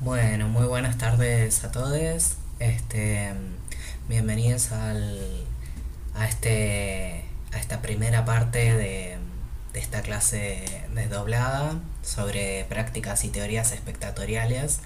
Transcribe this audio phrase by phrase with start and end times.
[0.00, 2.36] Bueno, muy buenas tardes a todos.
[2.60, 3.32] Este,
[4.08, 5.44] bienvenidos al,
[6.14, 9.16] a este a esta primera parte de,
[9.72, 10.62] de esta clase
[10.94, 14.82] desdoblada sobre prácticas y teorías espectatoriales.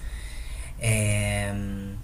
[0.79, 1.95] Em,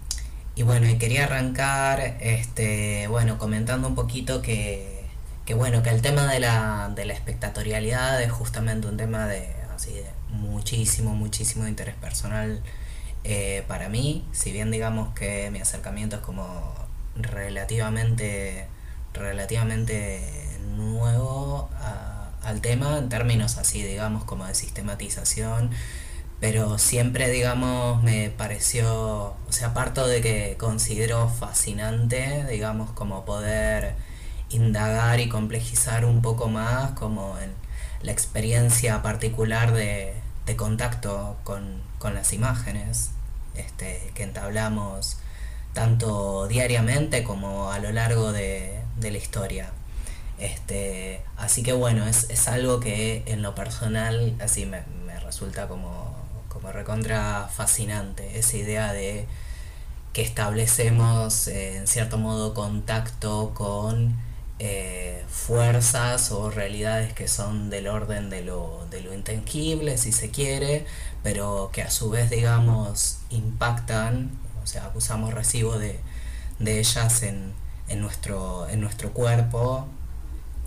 [0.56, 5.04] y bueno, quería arrancar este, bueno, comentando un poquito que,
[5.48, 9.48] que bueno, que el tema de la, de la espectatorialidad es justamente un tema de,
[9.76, 12.62] así, de muchísimo, muchísimo interés personal
[13.24, 16.74] eh, para mí, si bien digamos que mi acercamiento es como
[17.16, 18.68] relativamente,
[19.14, 20.22] relativamente
[20.76, 21.70] nuevo
[22.44, 25.72] al tema en términos así, digamos, como de sistematización,
[26.40, 33.96] pero siempre, digamos, me pareció, o sea, parto de que considero fascinante, digamos, como poder
[34.50, 37.52] indagar y complejizar un poco más como en
[38.02, 40.14] la experiencia particular de,
[40.46, 43.12] de contacto con, con las imágenes
[43.56, 45.18] este, que entablamos
[45.74, 49.70] tanto diariamente como a lo largo de, la historia.
[50.40, 54.82] Este, así que bueno, es, algo que en lo personal así me,
[55.24, 59.28] resulta como, como, recontra fascinante, esa idea de
[60.14, 64.16] que establecemos eh, en cierto modo contacto con
[64.60, 70.32] eh, fuerzas o realidades que son del orden de lo, de lo intangible, si se
[70.32, 70.86] quiere,
[71.24, 76.00] pero que a su vez, digamos, impactan, o sea, acusamos recibo de,
[76.60, 77.54] de ellas en,
[77.88, 79.88] en, nuestro, en nuestro cuerpo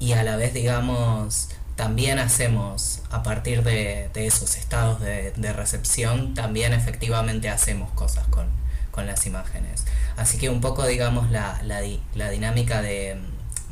[0.01, 6.35] y a la vez, digamos, también hacemos, a partir de, de esos estados de, recepción,
[6.35, 8.47] también efectivamente hacemos cosas con,
[8.91, 9.85] con, las imágenes.
[10.17, 11.83] Así que un poco, digamos, la, la,
[12.15, 13.17] la dinámica de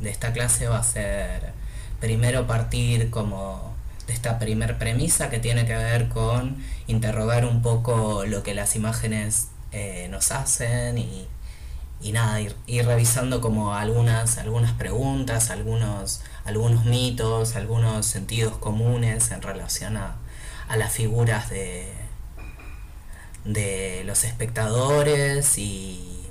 [0.01, 1.53] de esta clase va a ser
[1.99, 3.75] primero partir como
[4.07, 8.75] de esta primer premisa que tiene que ver con interrogar un poco lo que las
[8.75, 11.27] imágenes eh, nos hacen y,
[12.01, 19.31] y nada, ir, ir, revisando como algunas, algunas preguntas, algunos, algunos mitos, algunos sentidos comunes
[19.31, 20.15] en relación a,
[20.67, 21.87] a las figuras de,
[23.45, 26.27] de los espectadores y,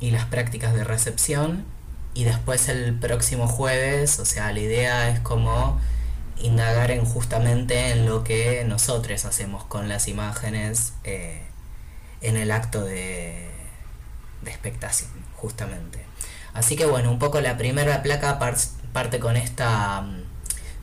[0.00, 1.64] y las prácticas de recepción
[2.14, 5.80] y después el próximo jueves, o sea, la idea es como
[6.38, 11.42] indagar en justamente en lo que nosotros hacemos con las imágenes eh,
[12.20, 13.48] en el acto de,
[14.42, 16.04] de expectación, justamente.
[16.52, 18.38] Así que bueno, un poco la primera placa
[18.92, 20.04] parte con esta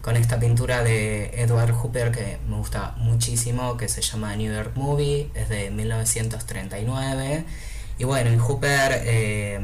[0.02, 4.72] con esta pintura de Edward Hooper que me gusta muchísimo, que se llama New York
[4.76, 7.46] Movie, es de 1939.
[7.98, 9.60] Y bueno, en Hooper eh,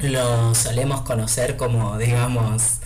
[0.00, 2.80] lo solemos conocer como, digamos,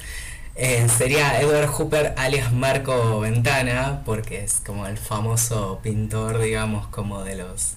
[0.55, 7.25] eh, sería Edward Hooper alias Marco Ventana, porque es como el famoso pintor, digamos, como
[7.25, 7.75] de los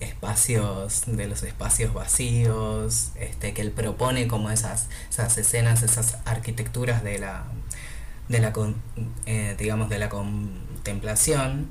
[0.00, 7.02] espacios, de los espacios vacíos, este, que él propone como esas, esas escenas, esas arquitecturas
[7.02, 7.44] de la,
[8.28, 8.52] de la
[9.26, 11.68] eh, digamos, de la contemplación.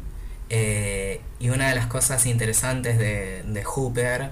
[0.49, 4.31] Eh, y una de las cosas interesantes de, de Hooper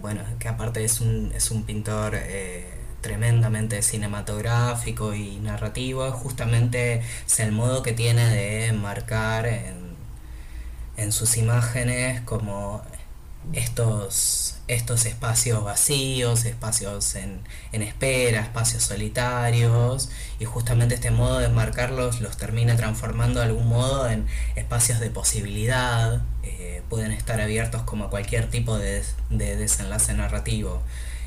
[0.00, 2.66] bueno, que aparte es un, es un pintor eh,
[3.00, 9.96] tremendamente cinematográfico y narrativo, justamente es el modo que tiene de marcar en,
[10.96, 12.82] en sus imágenes como
[13.52, 17.40] estos, estos espacios vacíos, espacios en,
[17.72, 23.68] en, espera, espacios solitarios, y justamente este modo de marcarlos los termina transformando de algún
[23.68, 24.26] modo en
[24.56, 30.82] espacios de posibilidad, eh, pueden estar abiertos como a cualquier tipo de, de, desenlace narrativo.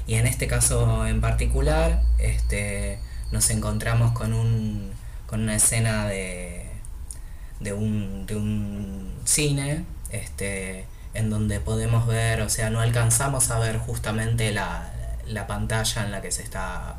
[0.07, 2.99] Y en este caso en particular, este,
[3.31, 4.91] nos encontramos con, un,
[5.27, 6.69] con una escena de,
[7.59, 13.59] de, un, de un cine, este, en donde podemos ver, o sea, no alcanzamos a
[13.59, 14.91] ver justamente la,
[15.27, 16.95] la pantalla en la que se está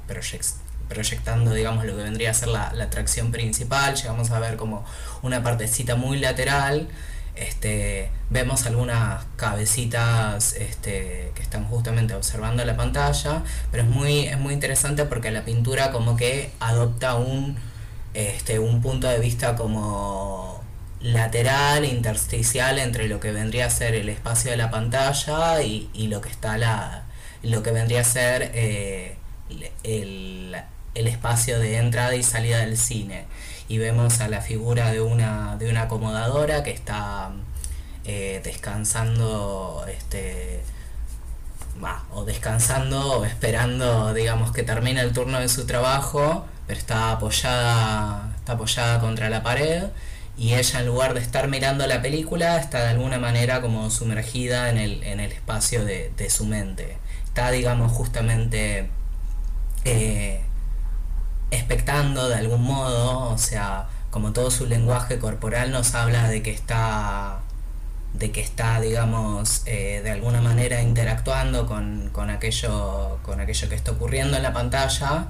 [0.88, 4.84] proyectando, digamos, lo que vendría a ser la, la, atracción principal, llegamos a ver como
[5.22, 6.88] una partecita muy lateral,
[7.36, 14.38] este, vemos algunas cabecitas este, que están justamente observando la pantalla, pero es muy, es
[14.38, 17.56] muy interesante porque la pintura como que adopta un,
[18.14, 20.55] este, un punto de vista como
[21.12, 26.20] lateral, intersticial entre lo que vendría a ser el espacio de la pantalla y, lo
[26.20, 27.04] que está la
[27.42, 29.16] lo que vendría a ser eh,
[29.84, 30.56] el,
[30.94, 33.26] el, espacio de entrada y salida del cine.
[33.68, 37.30] Y vemos a la figura de una de una acomodadora que está
[38.04, 40.62] eh, descansando este
[42.10, 48.52] o descansando esperando digamos que termine el turno de su trabajo pero está apoyada está
[48.52, 49.84] apoyada contra la pared
[50.38, 54.68] y ella en lugar de estar mirando la película está de alguna manera como sumergida
[54.70, 56.98] en el, en el espacio de, su mente.
[57.24, 58.90] Está digamos justamente
[59.84, 60.42] eh,
[61.50, 66.50] expectando de algún modo, o sea, como todo su lenguaje corporal nos habla de que
[66.50, 67.40] está
[68.14, 73.74] de que está digamos eh, de alguna manera interactuando con, con, aquello con aquello que
[73.74, 75.26] está ocurriendo en la pantalla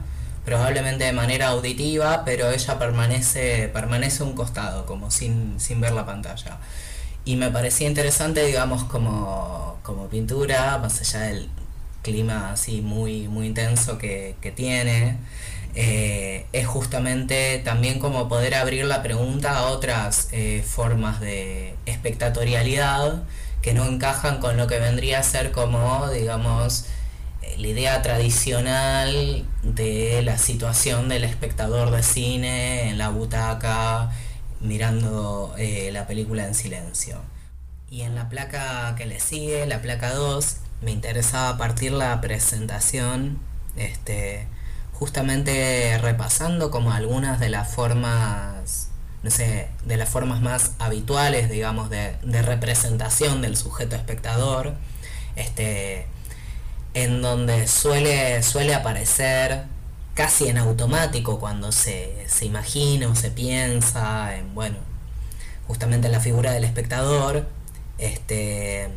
[0.47, 6.59] probablemente de manera auditiva, pero ella permanece, permanece un costado, como sin, ver la pantalla.
[7.25, 11.49] Y me parecía interesante, digamos, como, pintura, más allá del
[12.03, 15.19] clima así muy, muy intenso que, tiene,
[15.75, 23.25] eh, es justamente también como poder abrir la pregunta a otras eh, formas de espectatorialidad
[23.63, 26.87] que no encajan con lo que vendría a ser como, digamos,
[27.59, 34.11] la idea tradicional de la situación del espectador de cine en la butaca
[34.61, 37.19] mirando eh, la película en silencio.
[37.91, 43.39] Y en la placa que le sigue, la placa 2, me interesaba partir la presentación
[43.77, 44.47] este,
[44.93, 48.89] justamente repasando como algunas de las formas,
[49.23, 54.75] no sé, de las formas más habituales, digamos, de, de representación del sujeto espectador.
[55.37, 56.07] Este,
[56.97, 59.65] en donde suele, suele aparecer
[60.15, 64.79] casi en automático cuando se, imagina o se piensa en, bueno,
[65.67, 67.47] justamente la figura del espectador,
[67.99, 68.89] este,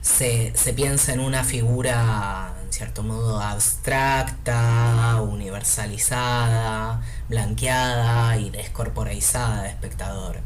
[0.00, 9.70] se, se piensa en una figura, en cierto modo, abstracta, universalizada, blanqueada y descorporizada de
[9.70, 10.38] espectador,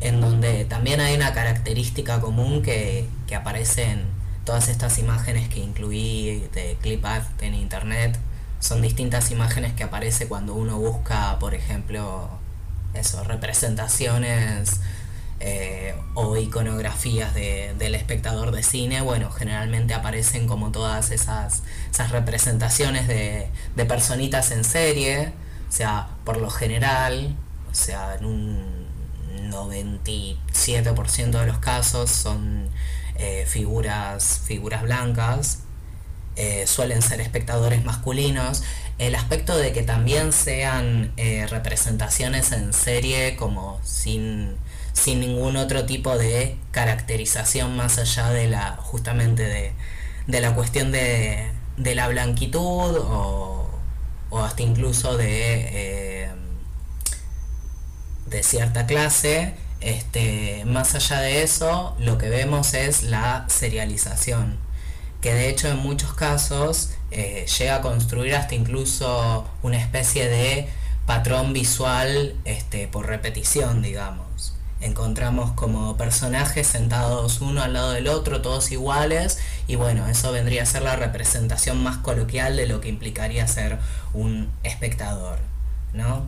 [0.00, 4.17] en donde también hay una característica común que, que aparece en
[4.48, 8.18] todas estas imágenes que incluí de ClipArt en internet
[8.60, 12.30] son distintas imágenes que aparece cuando uno busca, por ejemplo,
[12.94, 14.80] eso, representaciones
[15.40, 19.02] eh, o iconografías del espectador de cine.
[19.02, 25.34] Bueno, generalmente aparecen como todas esas, esas representaciones de, de personitas en serie,
[25.68, 27.36] o sea, por lo general,
[27.70, 28.86] o sea, en un
[29.50, 32.70] 97% de los casos son
[33.18, 35.60] eh, figuras, figuras blancas,
[36.36, 38.62] eh, suelen ser espectadores masculinos.
[38.98, 44.56] El aspecto de que también sean eh, representaciones en serie como sin,
[44.92, 49.74] sin ningún otro tipo de caracterización más allá de la justamente
[50.28, 53.68] de, la cuestión de, la blanquitud o,
[54.30, 56.30] o hasta incluso de,
[58.26, 64.58] de cierta clase este, más allá de eso, lo que vemos es la serialización,
[65.20, 70.68] que de hecho en muchos casos eh, llega a construir hasta incluso una especie de
[71.06, 74.54] patrón visual este, por repetición, digamos.
[74.80, 80.62] Encontramos como personajes sentados uno al lado del otro, todos iguales, y bueno, eso vendría
[80.62, 83.78] a ser la representación más coloquial de lo que implicaría ser
[84.12, 85.38] un espectador,
[85.94, 86.26] ¿no?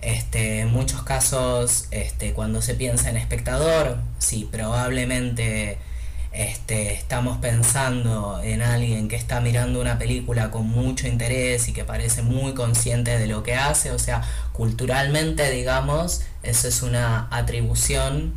[0.00, 5.78] Este, en muchos casos, este, cuando se piensa en espectador, sí, probablemente
[6.30, 11.84] este, estamos pensando en alguien que está mirando una película con mucho interés y que
[11.84, 14.22] parece muy consciente de lo que hace, o sea,
[14.52, 18.34] culturalmente, digamos, eso es una atribución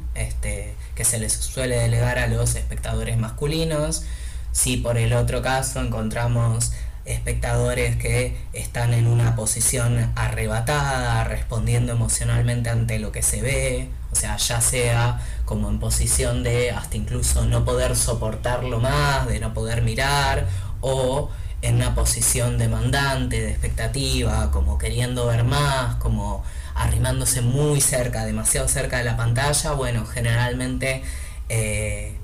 [0.95, 4.03] que se les suele delegar a los espectadores masculinos.
[4.51, 6.73] Si por el otro caso encontramos
[7.05, 14.15] espectadores que están en una posición arrebatada, respondiendo emocionalmente ante lo que se ve, o
[14.15, 19.53] sea, ya sea como en posición de hasta incluso no poder soportarlo más, de no
[19.53, 20.47] poder mirar,
[20.81, 21.29] o
[21.61, 26.43] en una posición demandante, de expectativa, como queriendo ver más, como
[26.75, 31.03] arrimándose muy cerca, demasiado cerca de la pantalla, bueno, generalmente
[31.49, 32.17] eh,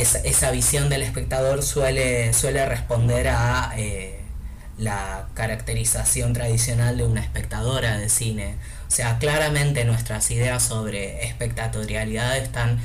[0.00, 4.20] esa, visión del espectador suele, suele responder a eh,
[4.78, 8.56] la caracterización tradicional de una espectadora de cine.
[8.88, 12.78] O sea, claramente nuestras ideas sobre espectatorialidad están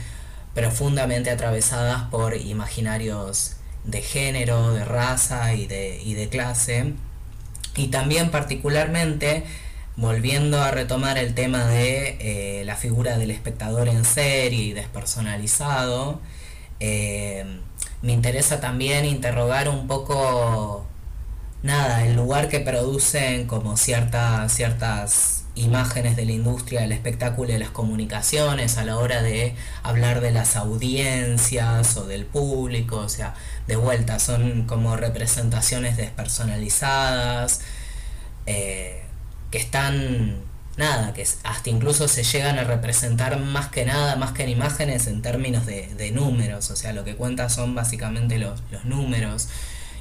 [0.54, 6.94] profundamente atravesadas por imaginarios de género, de raza y de, clase.
[7.76, 9.44] Y también particularmente,
[9.96, 16.20] volviendo a retomar el tema de eh, la figura del espectador en serie y despersonalizado,
[16.84, 17.46] eh,
[18.02, 20.88] me interesa también interrogar un poco,
[21.62, 27.60] nada, el lugar que producen como ciertas imágenes de la industria del espectáculo y de
[27.60, 33.36] las comunicaciones a la hora de hablar de las audiencias o del público, o sea,
[33.68, 37.62] de vuelta, son como representaciones despersonalizadas,
[38.48, 39.04] eh,
[39.52, 40.51] que están
[40.82, 45.08] nada, que hasta incluso se llegan a representar más que nada, más que en imágenes,
[45.08, 49.48] en términos de, números, o sea, lo que cuenta son básicamente los, los números.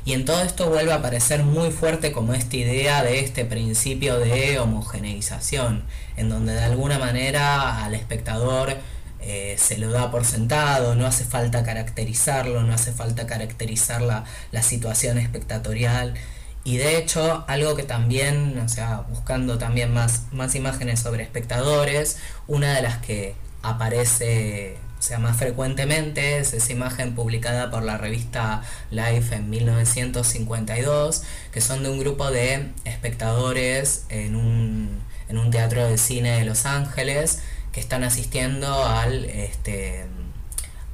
[0.05, 4.19] Y en todo esto vuelve a aparecer muy fuerte como esta idea de este principio
[4.19, 5.85] de homogeneización,
[6.17, 8.79] en donde de alguna manera al espectador
[9.21, 14.25] eh, se lo da por sentado, no hace falta caracterizarlo, no hace falta caracterizar la,
[14.51, 16.15] la situación espectatorial.
[16.65, 22.19] Y de hecho, algo que también, o sea, buscando también más, más imágenes sobre espectadores,
[22.47, 28.63] una de las que aparece sea, más frecuentemente es esa imagen publicada por la revista
[28.91, 35.87] Life en 1952, que son de un grupo de espectadores en un, en un teatro
[35.89, 37.41] de cine de Los Ángeles
[37.73, 40.05] que están asistiendo al, este,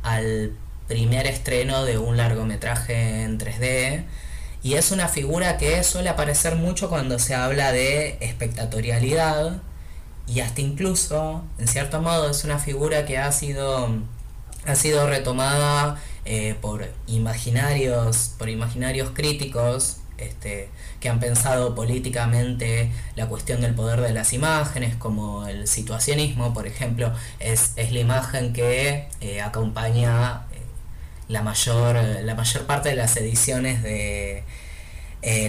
[0.02, 0.52] al
[0.87, 4.04] primer estreno de un largometraje en 3D.
[4.66, 9.58] Y es una figura que suele aparecer mucho cuando se habla de espectatorialidad
[10.26, 13.88] y hasta incluso, en cierto modo, es una figura que ha sido,
[14.66, 20.68] ha sido retomada eh, por imaginarios, por imaginarios críticos este,
[20.99, 26.66] que han pensado políticamente la cuestión del poder de las imágenes, como el situacionismo, por
[26.66, 30.42] ejemplo, es, la imagen que eh, acompaña
[31.28, 34.45] la, mayor, la mayor parte de las ediciones de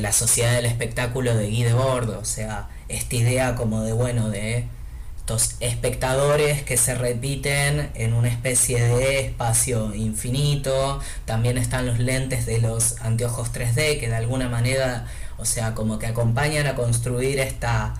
[0.01, 4.65] la Sociedad del Espectáculo de Guy Debord, o sea, esta idea como de, bueno, de
[5.27, 11.01] estos espectadores que se repiten en una especie de espacio infinito.
[11.25, 15.05] También están los lentes de los anteojos 3D que de alguna manera,
[15.37, 17.95] o sea, como que acompañan a construir esta,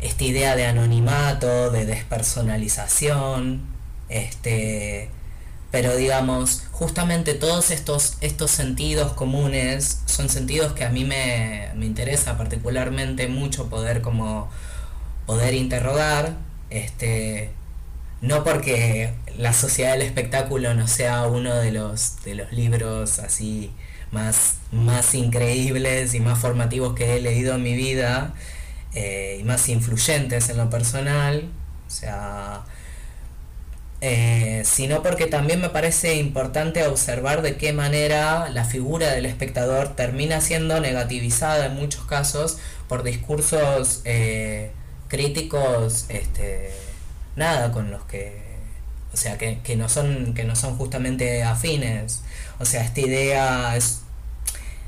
[0.00, 3.66] esta idea de anonimato, de despersonalización.
[4.08, 5.10] Este,
[5.70, 11.86] pero digamos, justamente todos estos, estos sentidos comunes son sentidos que a mí me, me
[11.86, 14.48] interesa particularmente mucho poder como
[15.26, 16.34] poder interrogar,
[16.70, 17.50] este,
[18.20, 23.70] no porque la sociedad del espectáculo no sea uno de los, de los libros así
[24.12, 28.34] más, más increíbles y más formativos que he leído en mi vida
[28.94, 31.50] eh, y más influyentes en lo personal,
[31.86, 32.64] o sea,
[34.08, 39.96] eh, sino porque también me parece importante observar de qué manera la figura del espectador
[39.96, 42.58] termina siendo negativizada en muchos casos
[42.88, 44.70] por discursos eh,
[45.08, 46.70] críticos este,
[47.34, 48.44] nada con los que
[49.12, 52.22] o sea que, no son que no son justamente afines.
[52.60, 54.02] O sea esta idea es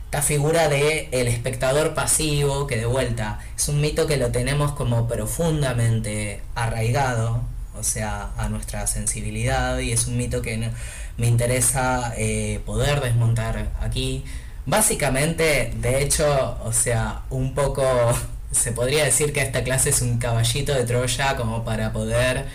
[0.04, 4.70] esta figura de el espectador pasivo que de vuelta es un mito que lo tenemos
[4.74, 10.70] como profundamente arraigado o sea, a nuestra sensibilidad y es un mito que
[11.16, 14.24] me interesa eh, poder desmontar aquí.
[14.66, 17.84] Básicamente, de hecho, o sea, un poco
[18.50, 22.46] se podría decir que esta clase es un caballito de Troya como para poder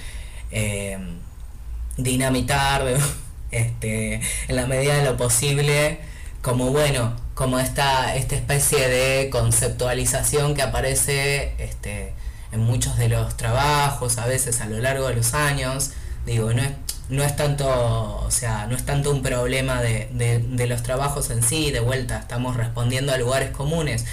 [0.52, 0.98] eh,
[1.98, 2.86] dinamitar
[3.52, 6.00] este, en la medida de lo posible
[6.42, 12.14] como bueno, como esta, esta especie de conceptualización que aparece este,
[12.54, 15.92] en muchos de los trabajos, a veces a lo largo de los años.
[16.26, 16.72] Digo, no es,
[17.10, 21.44] no es tanto, o sea, no es tanto un problema de, de, los trabajos en
[21.44, 24.06] sí, de vuelta, estamos respondiendo a lugares comunes,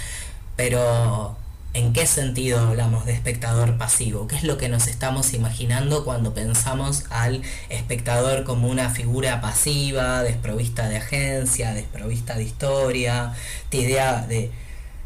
[0.57, 1.37] pero
[1.73, 4.27] ¿en qué sentido hablamos de espectador pasivo?
[4.27, 10.23] ¿Qué es lo que nos estamos imaginando cuando pensamos al espectador como una figura pasiva,
[10.23, 13.33] desprovista de agencia, desprovista de historia,
[13.63, 14.51] esta idea de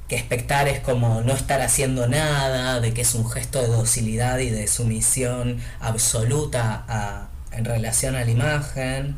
[0.07, 4.39] que espectar es como no estar haciendo nada, de que es un gesto de docilidad
[4.39, 9.17] y de sumisión absoluta en relación a la imagen.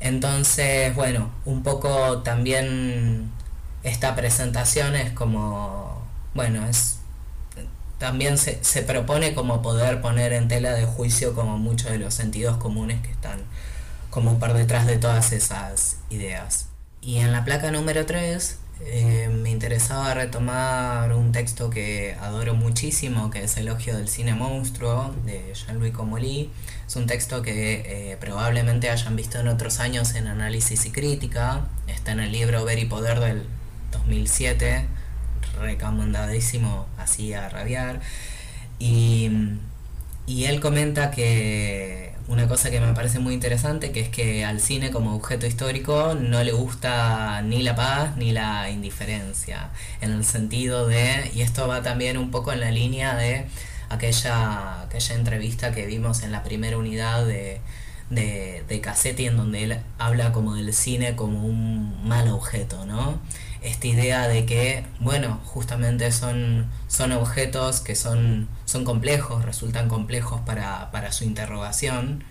[0.00, 3.30] Entonces, bueno, un poco también
[3.82, 6.02] esta presentación es como,
[6.34, 6.96] bueno, es
[7.98, 12.14] también se, se propone como poder poner en tela de juicio como muchos de los
[12.14, 13.40] sentidos comunes que están
[14.08, 16.66] como por detrás de todas esas ideas.
[17.02, 23.30] Y en la placa número 3 eh, me interesaba retomar un texto que adoro muchísimo,
[23.30, 26.50] que es Elogio del Cine Monstruo, de Jean-Louis Comolli.
[26.86, 31.66] Es un texto que eh, probablemente hayan visto en otros años en Análisis y Crítica.
[31.86, 33.44] Está en el libro Ver y Poder del
[33.92, 34.86] 2007,
[35.60, 38.00] recomendadísimo así a rabiar.
[38.78, 39.48] Y
[40.44, 41.99] él comenta que
[42.30, 46.14] una cosa que me parece muy interesante, que es que al cine como objeto histórico
[46.14, 49.70] no le gusta ni la paz ni la indiferencia,
[50.00, 53.46] en el sentido de, y esto va también un poco en la línea de
[53.88, 57.60] aquella, aquella entrevista que vimos en la primera unidad de,
[58.10, 63.18] de, de Cassetti, en donde él habla como del cine como un mal objeto, ¿no?
[63.62, 70.40] esta idea de que, bueno, justamente son, son objetos que son, son complejos, resultan complejos
[70.42, 72.24] para, para su interrogación,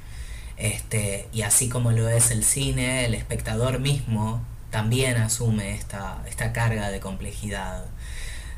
[0.58, 4.42] este, y así como lo es el cine, el espectador mismo
[4.72, 7.86] también asume esta, esta carga de complejidad.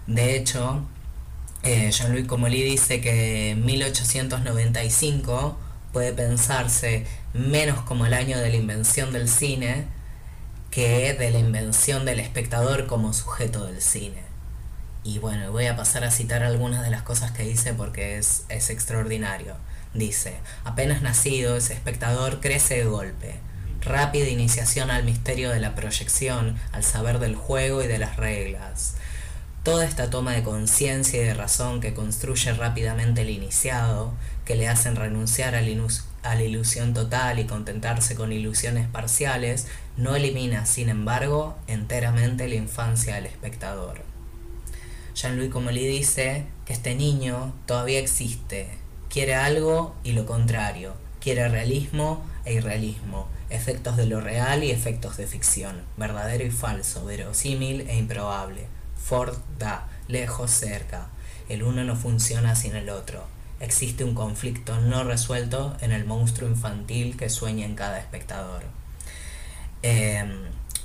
[0.08, 0.86] De hecho,
[1.64, 5.58] eh, Jean-Louis Comolli dice que 1895
[5.94, 9.86] puede pensarse menos como el año de la invención del cine
[10.72, 14.31] que de la invención del espectador como sujeto del cine.
[15.04, 18.46] Y bueno, voy a pasar a citar algunas de las cosas que dice porque es,
[18.50, 19.56] es extraordinario.
[19.94, 23.36] Dice, apenas nacido, ese espectador crece de golpe.
[23.82, 28.96] Rápida iniciación al misterio de la proyección, al saber del juego y de las reglas.
[29.64, 34.14] Toda esta toma de conciencia y de razón que construye rápidamente el iniciado,
[34.46, 39.68] que le hacen renunciar a la, ilusión total y contentarse con ilusiones parciales,
[39.98, 44.11] no elimina, sin embargo, enteramente la infancia del espectador.
[45.14, 48.70] Jean-Louis Comolli dice que este niño todavía existe,
[49.10, 55.18] quiere algo y lo contrario, quiere realismo e irrealismo, efectos de lo real y efectos
[55.18, 58.68] de ficción, verdadero y falso, verosímil e improbable
[59.02, 61.08] Ford da, lejos, cerca.
[61.50, 63.26] El uno no funciona sin el otro.
[63.60, 68.64] Existe un conflicto no resuelto en el monstruo infantil que sueña en cada espectador.
[69.82, 70.32] Em,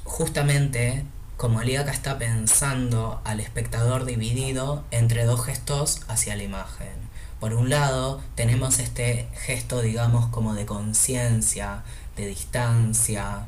[0.04, 1.04] justamente,
[1.37, 7.07] como Aliaca está pensando al espectador dividido entre dos gestos hacia la imagen.
[7.40, 11.83] Por un lado, tenemos este gesto, digamos, como de conciencia,
[12.16, 13.47] de distancia,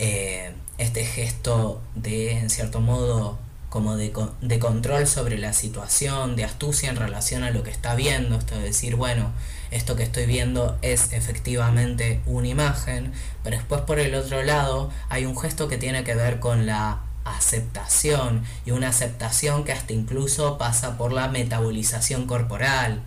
[0.00, 6.42] eh, este gesto de, en cierto modo, como de, de, control sobre la situación, de
[6.42, 9.30] astucia en relación a lo que está viendo, esto de decir, bueno,
[9.70, 13.12] esto que estoy viendo es efectivamente una imagen,
[13.44, 17.02] pero después por el otro lado hay un gesto que tiene que ver con la
[17.24, 23.02] aceptación y una aceptación que hasta incluso pasa por la metabolización corporal,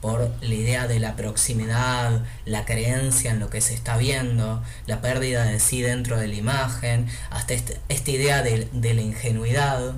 [0.00, 5.00] por la idea de la proximidad, la creencia en lo que se está viendo, la
[5.00, 9.94] pérdida de sí dentro de la imagen, hasta este, esta idea de, la ingenuidad,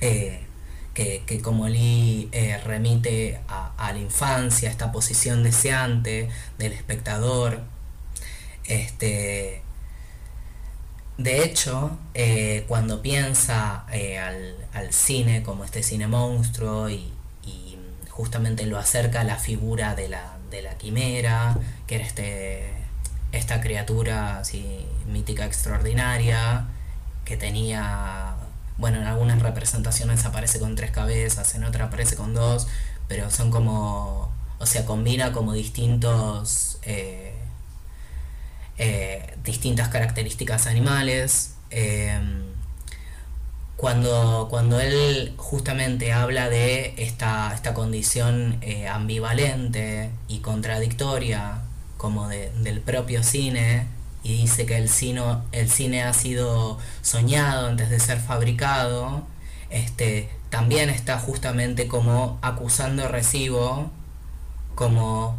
[0.00, 0.44] eh,
[0.94, 7.62] que, como Lee eh, remite a, la infancia, esta posición deseante del espectador.
[8.64, 9.63] Este,
[11.18, 17.12] de hecho, eh, cuando piensa al, al, cine como este cine monstruo y,
[18.14, 22.70] justamente lo acerca a la figura de la, de la quimera, que era este,
[23.32, 26.66] esta criatura así, mítica extraordinaria,
[27.24, 28.34] que tenía,
[28.78, 32.68] bueno, en algunas representaciones aparece con tres cabezas, en otras aparece con dos,
[33.08, 37.23] pero son como, o sea, combina como distintos, eh,
[38.78, 41.54] eh, distintas características animales.
[41.70, 42.18] Eh,
[43.76, 51.62] cuando, cuando él justamente habla de esta, esta condición eh, ambivalente y contradictoria
[51.96, 53.86] como del propio cine
[54.22, 59.24] y dice que el cine, el cine ha sido soñado antes de ser fabricado,
[59.70, 63.90] este, también está justamente como acusando recibo
[64.74, 65.38] como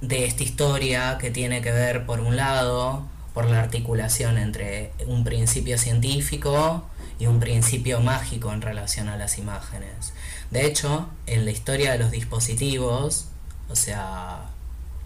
[0.00, 5.24] de esta historia que tiene que ver por un lado por la articulación entre un
[5.24, 6.84] principio científico
[7.18, 10.12] y un principio mágico en relación a las imágenes.
[10.50, 13.26] De hecho, en la historia de los dispositivos,
[13.68, 14.50] o sea,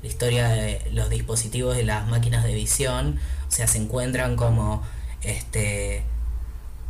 [0.02, 4.82] la historia de los dispositivos de las máquinas de visión, o sea, se encuentran como
[5.22, 6.02] este,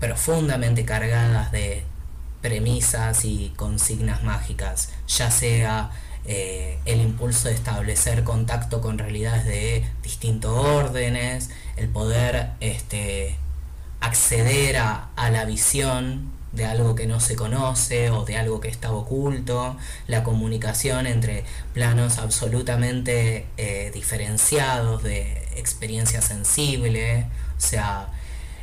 [0.00, 1.84] profundamente cargadas de
[2.40, 5.90] premisas y consignas mágicas, ya sea
[6.24, 13.36] eh, el impulso de establecer contacto con realidades de distintos órdenes, el poder este,
[14.00, 18.92] acceder a, la visión de algo que no se conoce o de algo que está
[18.92, 28.08] oculto, la comunicación entre planos absolutamente eh, diferenciados de experiencia sensible, o sea,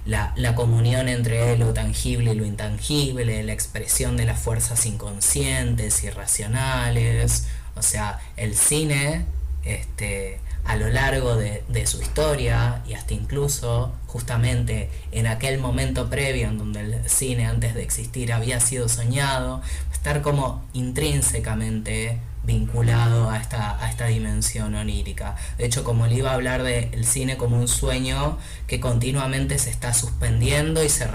[0.10, 6.04] la, la, comunión entre lo tangible y lo intangible, la expresión de las fuerzas inconscientes,
[6.04, 7.45] irracionales,
[7.76, 9.26] o sea, el cine,
[9.63, 16.48] este, a lo largo de, su historia y hasta incluso justamente en aquel momento previo
[16.48, 23.38] en donde el cine antes de existir había sido soñado, estar como intrínsecamente vinculado a
[23.38, 25.35] esta, a esta dimensión onírica.
[25.57, 29.69] De hecho, como le iba a hablar del cine como un sueño que continuamente se
[29.69, 31.07] está suspendiendo y se,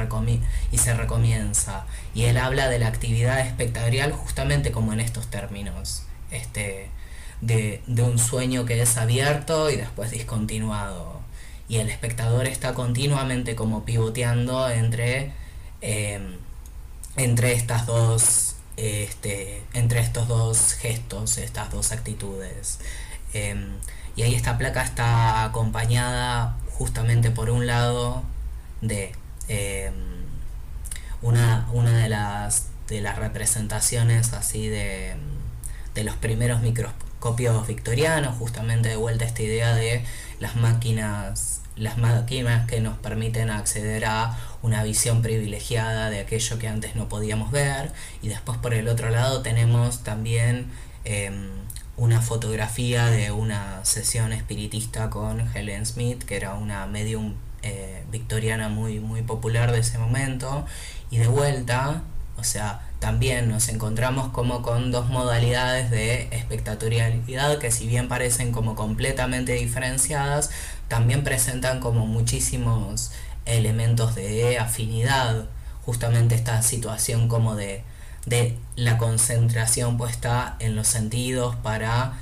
[0.71, 1.87] y se recomienza.
[2.15, 6.05] Y él habla de la actividad espectatorial justamente como en estos términos.
[6.31, 6.89] Este,
[7.41, 11.23] de, un sueño que es abierto y después discontinuado.
[11.69, 15.33] y el espectador está continuamente como pivoteando entre,
[15.81, 16.37] em,
[17.17, 22.79] entre estas dos este, entre estos dos gestos, estas dos actitudes.
[23.33, 23.69] Em,
[24.17, 28.23] y ahí esta placa está acompañada justamente por un lado
[28.81, 29.13] de
[29.49, 29.95] em,
[31.23, 35.15] una, una de las de las representaciones así de,
[35.95, 40.05] de los primeros microscopios victorianos, justamente de vuelta esta idea de
[40.41, 46.69] las máquinas, las máquinas que nos permiten acceder a una visión privilegiada de aquello que
[46.69, 47.93] antes no podíamos ver.
[48.23, 50.69] Y después por el otro lado tenemos también
[51.05, 51.51] em,
[51.99, 58.71] una fotografía de una sesión espiritista con Helen Smith, que era una medium eh, victoriana
[58.71, 60.65] muy, muy popular de ese momento.
[61.11, 62.03] Y de vuelta,
[62.39, 68.51] o sea, también nos encontramos como con dos modalidades de espectatorialidad que si bien parecen
[68.51, 70.49] como completamente diferenciadas,
[70.89, 73.13] también presentan como muchísimos
[73.47, 75.47] elementos de afinidad,
[75.85, 77.83] justamente esta situación como de,
[78.27, 82.15] de la concentración puesta en los sentidos para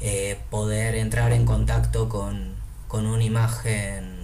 [0.00, 2.54] eh, poder entrar en contacto con,
[2.86, 4.16] con una imagen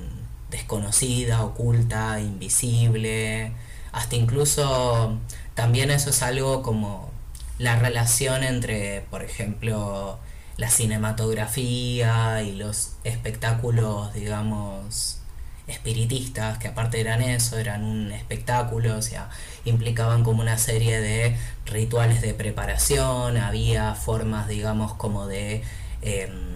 [0.51, 3.53] desconocida, oculta, invisible,
[3.93, 5.19] hasta incluso
[5.55, 7.11] también eso es algo como
[7.59, 10.19] la relación entre, por ejemplo,
[10.57, 15.19] la cinematografía y los espectáculos, digamos,
[15.68, 19.31] espiritistas, que aparte eran eso, eran un espectáculo, o sea,
[19.64, 25.62] implicaban como una serie de rituales de preparación, había formas, digamos, como de...
[26.03, 26.55] Em,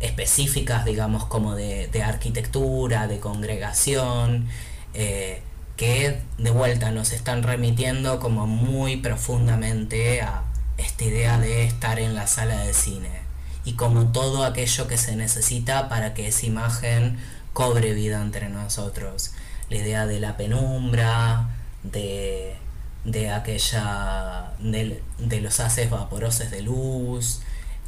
[0.00, 4.46] específicas, digamos, como de, arquitectura, de congregación,
[4.92, 5.42] eh,
[5.76, 10.42] que de vuelta nos están remitiendo como muy profundamente a
[10.76, 13.24] esta idea de estar en la sala de cine
[13.64, 17.18] y como todo aquello que se necesita para que esa imagen
[17.54, 19.32] cobre vida entre nosotros.
[19.70, 21.48] La idea de la penumbra,
[21.82, 22.56] de,
[23.04, 24.52] de aquella.
[24.58, 27.40] De, de, los haces vaporosos de luz,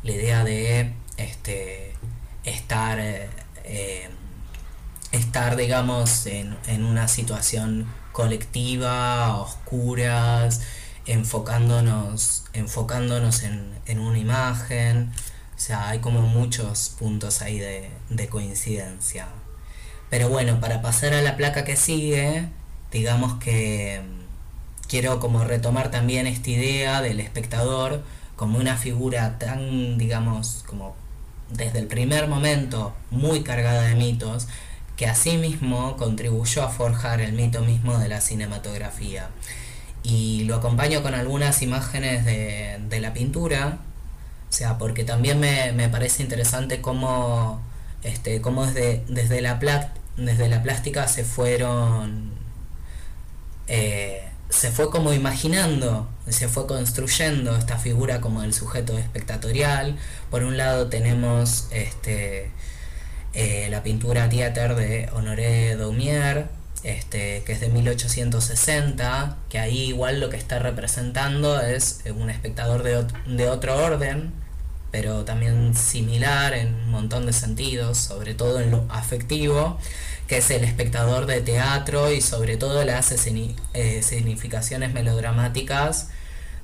[0.03, 1.95] la idea de este,
[2.45, 2.99] estar.
[3.01, 4.09] Eh,
[5.13, 10.63] estar, digamos, en, en una situación colectiva, oscuras,
[11.07, 15.13] enfocándonos, enfocándonos en, en, una imagen.
[15.57, 19.29] O sea, hay como muchos puntos ahí de, de coincidencia.
[20.11, 22.49] Pero bueno, para pasar a la placa que sigue,
[22.93, 24.01] digamos que
[24.89, 28.03] quiero como retomar también esta idea del espectador
[28.37, 30.95] como una figura tan, digamos, como
[31.51, 34.47] desde el primer momento muy cargada de mitos,
[34.97, 39.29] que asimismo contribuyó a forjar el mito mismo de la cinematografía.
[40.03, 43.79] Y lo acompaño con algunas imágenes de, la pintura,
[44.49, 47.61] o sea, porque también me, parece interesante cómo,
[48.03, 49.59] este, cómo desde, desde, la
[50.63, 52.33] plástica se fueron...
[53.69, 59.97] Eh, se fue como imaginando, se fue construyendo esta figura como del sujeto espectatorial.
[60.31, 62.53] Por un lado tenemos este,
[63.35, 66.47] eh, la pintura Theater de Honoré Daumier,
[66.85, 72.31] este, que es de 1860, que ahí igual lo que está representando es eh, un
[72.31, 74.33] espectador de, otro orden,
[74.91, 79.79] pero también similar en un montón de sentidos, sobre todo en lo afectivo,
[80.27, 86.09] que es el espectador de teatro y sobre todo las eh, significaciones melodramáticas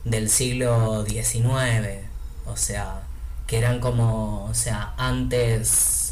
[0.05, 2.07] del siglo XIX,
[2.47, 3.03] o sea,
[3.47, 6.03] que eran como, o sea, antes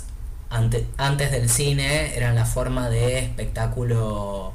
[0.51, 4.53] antes del cine eran la forma de espectáculo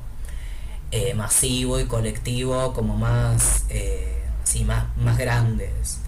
[0.92, 4.24] eh, masivo y colectivo como más, eh,
[4.66, 6.00] más, más grandes.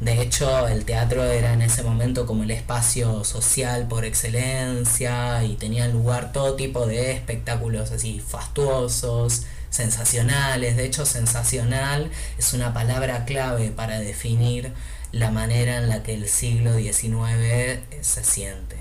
[0.00, 5.56] De hecho, el teatro era en ese momento como el espacio social por excelencia y
[5.56, 10.76] tenía lugar todo tipo de espectáculos así fastuosos, sensacionales.
[10.76, 14.72] De hecho, sensacional es una palabra clave para definir
[15.12, 18.76] la manera en la que el siglo XIX se siente.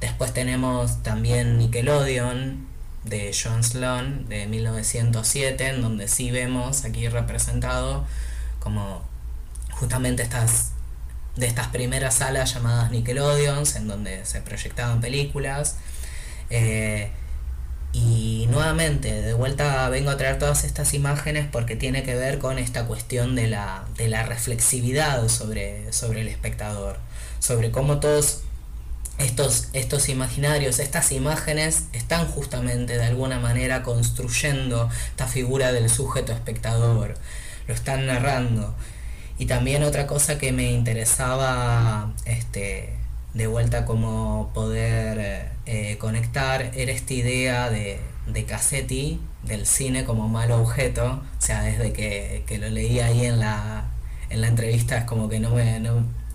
[0.00, 2.66] Después tenemos también Nickelodeon
[3.04, 8.04] de John Sloan de 1907, en donde sí vemos aquí representado
[8.58, 9.11] como
[9.72, 10.72] justamente estas
[11.36, 15.76] de estas primeras salas llamadas Nickelodeons, en donde se proyectaban películas.
[16.50, 17.10] Eh,
[17.92, 22.58] y nuevamente, de vuelta vengo a traer todas estas imágenes porque tiene que ver con
[22.58, 26.98] esta cuestión de la, de la reflexividad sobre, sobre el espectador,
[27.38, 28.40] sobre cómo todos
[29.18, 36.32] estos, estos imaginarios, estas imágenes están justamente de alguna manera construyendo esta figura del sujeto
[36.32, 37.14] espectador,
[37.68, 38.74] lo están narrando.
[39.38, 42.94] Y también otra cosa que me interesaba este,
[43.34, 45.50] de vuelta como poder
[45.98, 51.92] conectar era esta idea de, de Cassetti, del cine como malo objeto, o sea, desde
[51.92, 53.84] que, lo leí ahí en la,
[54.30, 55.80] en la entrevista es como que no me,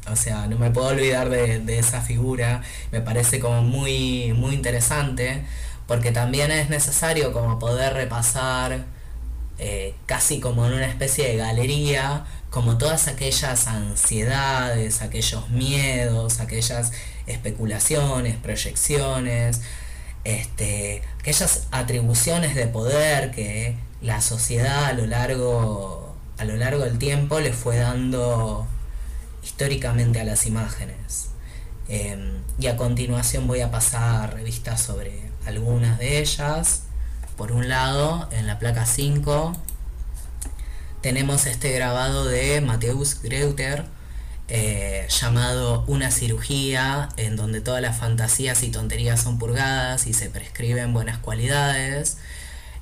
[0.10, 5.44] o sea, no me puedo olvidar de, esa figura, me parece como muy, muy interesante,
[5.88, 8.84] porque también es necesario como poder repasar
[9.60, 16.92] eh, casi como en una especie de galería, como todas aquellas ansiedades, aquellos miedos, aquellas
[17.26, 19.62] especulaciones, proyecciones,
[20.24, 26.98] este, aquellas atribuciones de poder que la sociedad a lo largo, a lo largo del
[26.98, 28.68] tiempo le fue dando
[29.44, 31.30] históricamente a las imágenes.
[31.90, 36.84] Em, y a continuación voy a pasar revistas sobre algunas de ellas.
[37.38, 39.54] Por un lado, en la placa 5
[41.02, 43.86] tenemos este grabado de Mateus Greuter
[44.50, 50.30] eh, llamado Una cirugía, en donde todas las fantasías y tonterías son purgadas y se
[50.32, 52.18] prescriben buenas cualidades.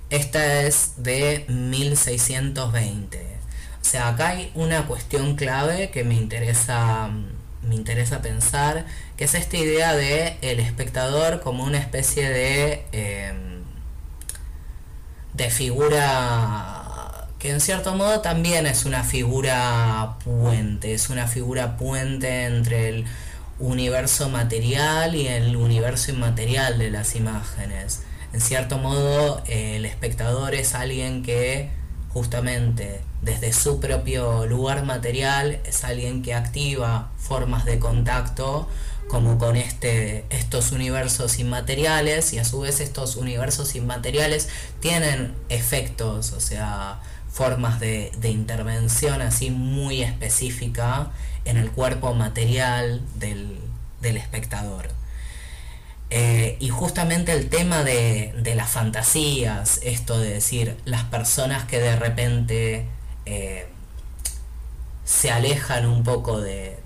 [0.10, 3.38] Esta es de 1620.
[3.82, 7.10] O sea, acá hay una cuestión clave que me interesa,
[7.62, 8.86] me interesa pensar,
[9.18, 13.55] que es esta idea de el espectador como una especie de, em,
[15.36, 22.46] de figura que en cierto modo también es una figura puente, es una figura puente
[22.46, 23.06] entre el
[23.60, 28.02] universo material y el universo inmaterial de las imágenes.
[28.34, 31.70] En cierto modo, el espectador es alguien que
[32.10, 38.68] justamente desde su propio lugar material es alguien que activa formas de contacto
[39.08, 46.32] como con este, estos universos inmateriales y a su vez estos universos inmateriales tienen efectos,
[46.32, 47.00] o sea,
[47.32, 51.12] formas de, intervención así muy específica
[51.44, 54.90] en el cuerpo material del espectador.
[56.12, 61.96] Eh, y justamente el tema de, las fantasías, esto de decir, las personas que de
[61.96, 62.86] repente
[63.26, 63.68] eh,
[65.06, 66.78] se alejan un poco de,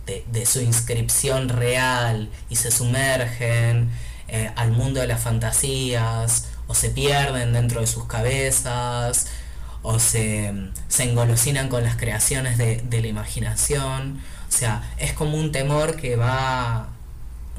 [0.45, 3.89] su inscripción real y se sumergen
[4.27, 9.27] eh, al mundo de las fantasías, o se pierden dentro de sus cabezas,
[9.82, 10.53] o se,
[10.88, 14.21] se engolosinan con las creaciones de la imaginación.
[14.47, 16.89] O sea, es como un temor que va,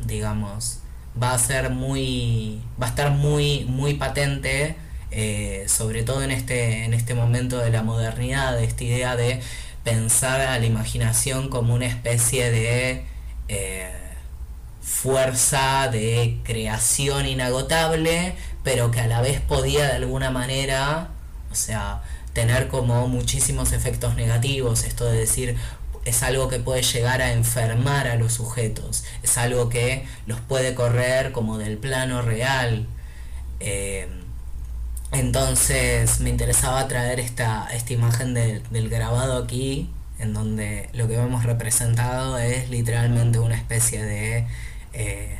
[0.04, 0.80] digamos,
[1.20, 4.76] va a ser muy, va a estar muy, muy patente,
[5.10, 9.40] eh, sobre todo en este, en este momento de la modernidad, de esta idea de
[9.84, 13.04] pensar a la imaginación como una especie de
[13.48, 13.90] eh,
[14.82, 21.08] fuerza de creación inagotable, pero que a la vez podía de alguna manera,
[21.50, 25.56] o sea, tener como muchísimos efectos negativos, esto de decir,
[26.04, 30.74] es algo que puede llegar a enfermar a los sujetos, es algo que los puede
[30.74, 32.86] correr como del plano real.
[33.60, 34.08] Eh,
[35.12, 41.44] entonces me interesaba traer esta, esta imagen del grabado aquí, en donde lo que vemos
[41.44, 44.46] representado es literalmente una especie de
[44.92, 45.38] eh,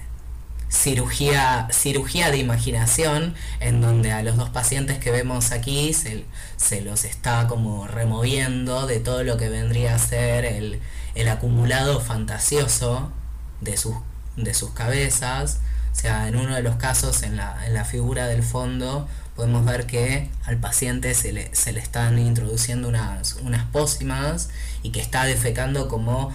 [0.70, 7.04] cirugía, cirugía de imaginación, en donde a los dos pacientes que vemos aquí se, los
[7.04, 10.80] está como removiendo de todo lo que vendría a ser el,
[11.28, 13.12] acumulado fantasioso
[13.60, 13.96] de sus,
[14.36, 15.60] de sus cabezas.
[15.92, 19.08] O sea, en uno de los casos, en la, figura del fondo,
[19.40, 24.50] podemos ver que al paciente se le, se le están introduciendo unas, unas pócimas
[24.82, 26.30] y que está defecando como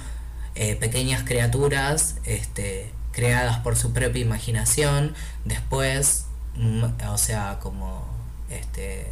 [0.55, 5.13] eh, pequeñas criaturas este, creadas por su propia imaginación,
[5.43, 8.03] después, mm, o sea, como
[8.49, 9.05] este,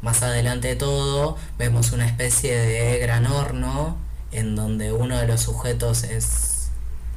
[0.00, 3.96] más adelante de todo, vemos una especie de gran horno
[4.30, 6.59] en donde uno de los sujetos es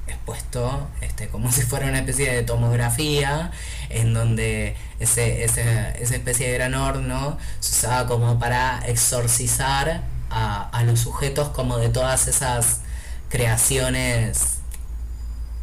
[0.08, 3.52] expuesto este, como si fuera una especie de tomografía,
[3.90, 10.84] en donde ese, esa especie de gran horno se usaba como para exorcizar a, a
[10.84, 12.82] los sujetos como de todas esas
[13.30, 14.54] creaciones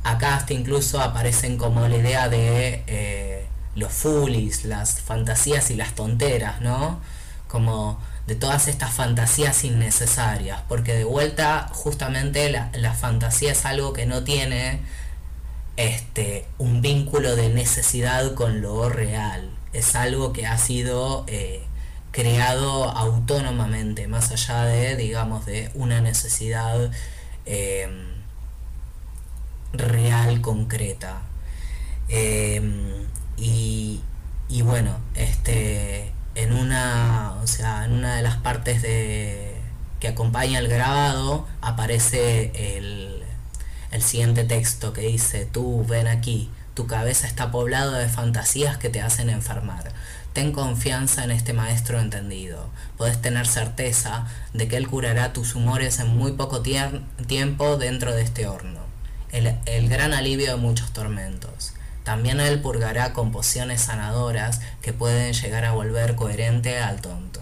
[0.05, 5.94] acá hasta incluso aparecen como la idea de eh, los fulis, las fantasías y las
[5.94, 7.00] tonteras, ¿no?
[7.48, 14.06] Como de todas estas fantasías innecesarias, porque de vuelta justamente la, fantasía es algo que
[14.06, 14.78] no tiene
[15.76, 21.64] este, un vínculo de necesidad con lo real, es algo que ha sido eh,
[22.12, 26.92] creado autónomamente, más allá de, digamos, de una necesidad
[27.46, 27.88] eh,
[29.72, 31.22] real, concreta.
[32.08, 34.02] Em, y,
[34.62, 39.56] bueno, este, en una, o sea, en una de las partes de,
[40.00, 43.22] que acompaña el grabado aparece el,
[43.90, 48.88] el siguiente texto que dice, tú ven aquí, tu cabeza está poblada de fantasías que
[48.88, 49.92] te hacen enfermar.
[50.32, 52.70] Ten confianza en este maestro entendido.
[52.96, 58.22] Podés tener certeza de que él curará tus humores en muy poco tiempo dentro de
[58.22, 58.80] este horno.
[59.32, 61.74] El, el gran alivio de muchos tormentos.
[62.11, 67.40] También él purgará con pociones sanadoras que pueden llegar a volver coherente al tonto.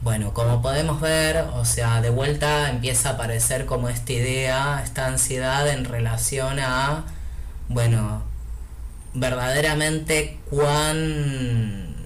[0.00, 5.08] Bueno, como podemos ver, o sea, de vuelta empieza a aparecer como esta idea, esta
[5.08, 7.04] ansiedad en relación a,
[7.68, 8.22] bueno,
[9.14, 11.96] verdaderamente cuán,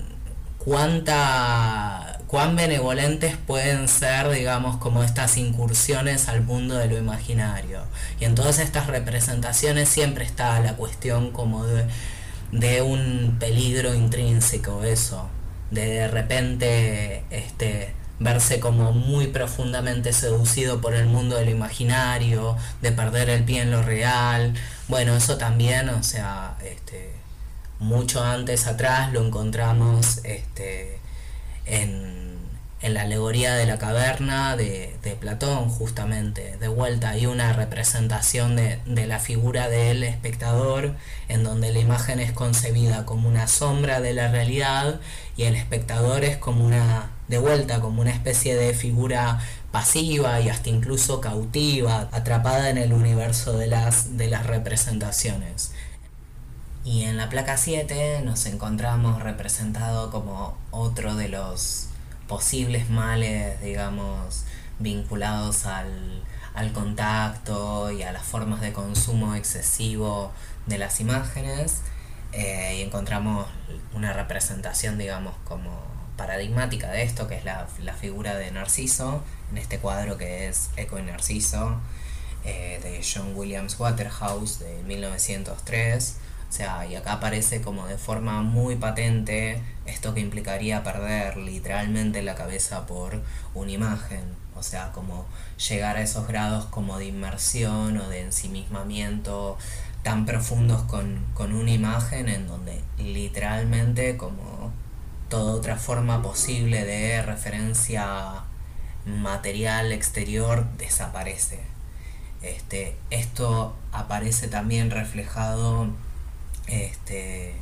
[0.57, 2.02] cuánta,
[2.33, 7.83] cuán benevolentes pueden ser, digamos, como estas incursiones al mundo de lo imaginario.
[8.21, 15.29] Y en todas estas representaciones siempre está la cuestión como de, un peligro intrínseco, eso
[15.71, 22.57] de de repente este, verse como muy profundamente seducido por el mundo de lo imaginario,
[22.81, 24.55] de perder el pie en lo real.
[24.89, 27.13] Bueno, eso también, o sea, este,
[27.79, 30.99] mucho antes atrás lo encontramos este,
[31.67, 32.12] en
[32.83, 34.91] en la alegoría de la caverna de,
[35.21, 36.57] Platón, justamente.
[36.57, 40.97] De vuelta hay una representación de, la figura del espectador,
[41.29, 45.01] en donde la imagen es concebida como una sombra de la realidad
[45.37, 49.39] y el espectador es como una, de vuelta, como una especie de figura
[49.71, 55.73] pasiva y hasta incluso cautiva, atrapada en el universo de las, de las representaciones.
[56.85, 61.92] Y en la placa 7 nos encontramos representado como otro de los
[62.33, 64.45] posibles males, digamos,
[64.79, 66.23] vinculados al,
[66.73, 70.33] contacto y a las formas de consumo excesivo
[70.65, 71.83] de las imágenes
[72.33, 73.47] eh, y encontramos
[73.93, 75.79] una representación, digamos, como
[76.17, 77.67] paradigmática de esto, que es la,
[78.01, 81.81] figura de Narciso, en este cuadro que es Eco y Narciso,
[82.47, 86.17] eh, de John Williams Waterhouse de 1903
[86.53, 92.23] o sea, y acá aparece como de forma muy patente esto que implicaría perder literalmente
[92.23, 93.23] la cabeza por
[93.55, 94.23] una imagen.
[94.55, 95.27] O sea, como
[95.69, 99.59] llegar a esos grados como de inmersión o de ensimismamiento
[100.03, 104.73] tan profundos con, con una imagen en donde literalmente como
[105.29, 108.43] toda otra forma posible de referencia
[109.07, 111.61] material exterior desaparece.
[112.43, 115.89] Este, esto aparece también reflejado
[116.67, 117.55] este,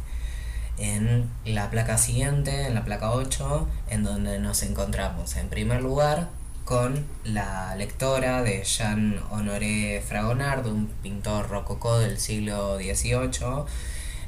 [0.80, 6.28] en la placa siguiente, en la placa 8, en donde nos encontramos en primer lugar
[6.64, 13.64] con la lectora de Jean Honoré Fragonard, un pintor rococó del siglo XVIII.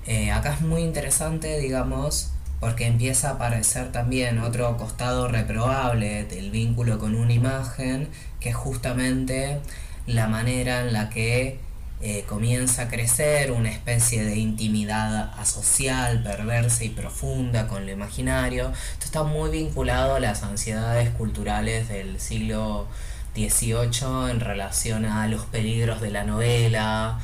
[0.07, 6.51] Eh, acá es muy interesante, digamos, porque empieza a aparecer también otro costado reprobable del
[6.51, 8.09] vínculo con una imagen,
[8.41, 9.61] que es justamente
[10.07, 11.61] la manera en la que
[12.05, 18.73] eh, comienza a crecer una especie de intimidad asocial, perversa y profunda con lo imaginario.
[18.95, 22.89] Esto está muy vinculado a las ansiedades culturales del siglo
[23.37, 27.21] XVIII en relación a los peligros de la novela,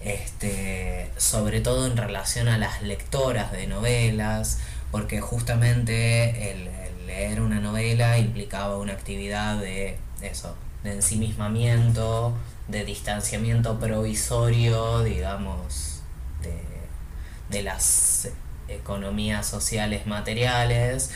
[0.00, 4.58] este, sobre todo en relación a las lectoras de novelas,
[4.90, 6.68] porque justamente el,
[7.06, 12.34] leer una novela implicaba una actividad de eso, de ensimismamiento,
[12.68, 16.02] de distanciamiento provisorio, digamos,
[17.50, 18.28] de, las
[18.68, 21.10] economías sociales materiales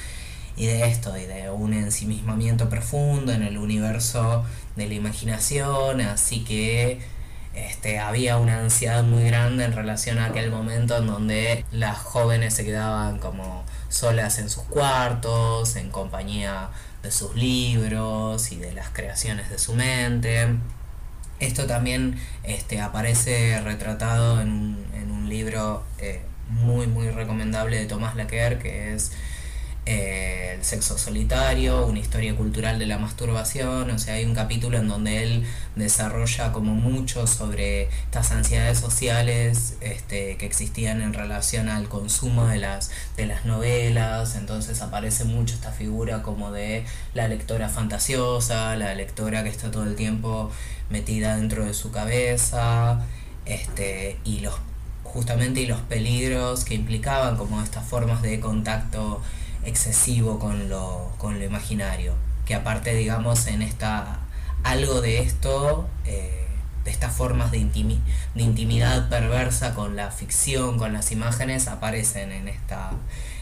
[0.56, 6.42] y de esto, y de un ensimismamiento profundo en el universo de la imaginación, así
[6.42, 7.00] que
[7.54, 12.54] este, había una ansiedad muy grande en relación a aquel momento en donde las jóvenes
[12.54, 16.70] se quedaban como solas en sus cuartos, en compañía
[17.02, 20.56] de sus libros y de las creaciones de su mente.
[21.42, 24.76] Esto también este, aparece retratado en,
[25.10, 29.10] un libro eh, muy muy recomendable de Tomás Laquer que es
[29.84, 34.78] eh, El sexo solitario, una historia cultural de la masturbación, o sea, hay un capítulo
[34.78, 41.68] en donde él desarrolla como mucho sobre estas ansiedades sociales este, que existían en relación
[41.68, 47.26] al consumo de las, de las novelas, entonces aparece mucho esta figura como de la
[47.26, 50.52] lectora fantasiosa, la lectora que está todo el tiempo
[50.92, 53.00] metida dentro de su cabeza,
[53.46, 54.54] este, y los
[55.12, 59.20] justamente y los peligros que implicaban como estas formas de contacto
[59.64, 62.14] excesivo con lo, con lo imaginario.
[62.46, 64.20] Que aparte, digamos, en esta.
[64.64, 65.88] algo de esto.
[66.04, 66.38] Eh,
[66.84, 67.58] de estas formas de,
[68.34, 72.90] intimidad perversa con la ficción, con las imágenes, aparecen en esta,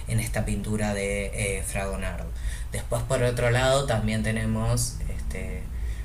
[0.08, 2.26] en esta pintura de eh, Fragonard.
[2.72, 5.62] Después, por otro lado, también tenemos este,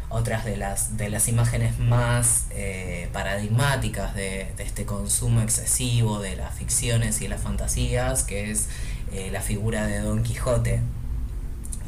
[0.09, 6.53] otras de las, de las imágenes más eh, paradigmáticas de, este consumo excesivo de las
[6.53, 8.69] ficciones y las fantasías, que es
[9.11, 10.81] eh, la figura de Don Quijote,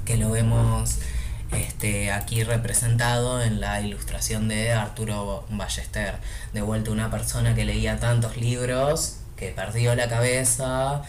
[0.06, 1.00] que lo vemos
[1.52, 6.16] este, aquí representado en la ilustración de Arturo Ballester.
[6.54, 11.04] De vuelta una persona que leía tantos libros, que perdió la cabeza,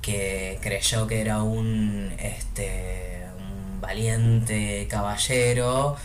[0.00, 5.96] que creyó que era un, este, un valiente caballero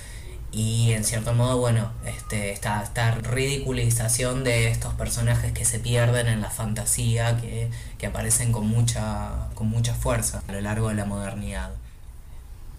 [0.55, 6.27] y en cierto modo, bueno, este, esta, esta ridiculización de estos personajes que se pierden
[6.27, 10.95] en la fantasía, que, que aparecen con mucha, con mucha fuerza a lo largo de
[10.95, 11.71] la modernidad.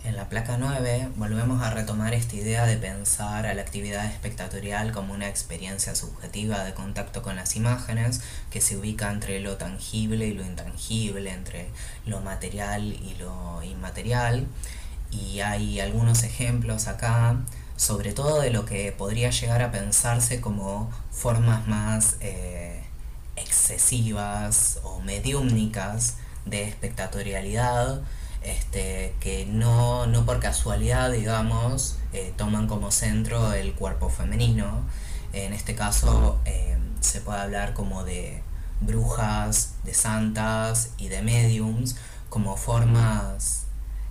[0.05, 4.93] En la placa 9 volvemos a retomar esta idea de pensar a la actividad espectatorial
[4.93, 10.29] como una experiencia subjetiva de contacto con las imágenes que se ubica entre lo tangible
[10.29, 11.69] y lo intangible, entre
[12.07, 14.47] lo material y lo inmaterial.
[15.11, 17.37] Y hay algunos ejemplos acá,
[17.77, 22.83] sobre todo de lo que podría llegar a pensarse como formas más eh,
[23.37, 26.17] excesivas o mediúmnicas
[26.47, 28.03] de espectatorialidad
[28.47, 34.83] este, que no, no por casualidad, digamos, eh, toman como centro el cuerpo femenino.
[35.33, 38.43] En este caso eh, se puede hablar como de
[38.81, 41.97] brujas, de santas y de mediums
[42.29, 43.66] como formas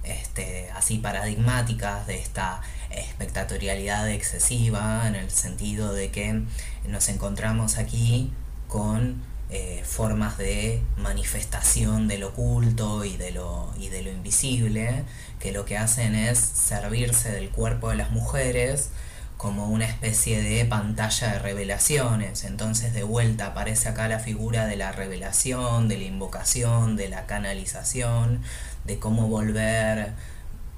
[0.05, 6.41] este, así paradigmáticas de esta espectatorialidad excesiva en el sentido de que
[6.87, 8.31] nos encontramos aquí
[8.67, 15.03] con eh, formas de manifestación del oculto y de, lo, y de lo invisible,
[15.39, 18.89] que lo que hacen es servirse del cuerpo de las mujeres
[19.37, 22.43] como una especie de pantalla de revelaciones.
[22.43, 27.25] Entonces de vuelta aparece acá la figura de la revelación, de la invocación, de la
[27.25, 28.41] canalización,
[28.85, 30.13] de cómo volver,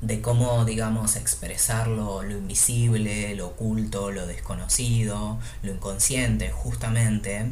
[0.01, 7.45] de cómo, digamos, expresar lo, invisible, lo oculto, lo desconocido, lo inconsciente, justamente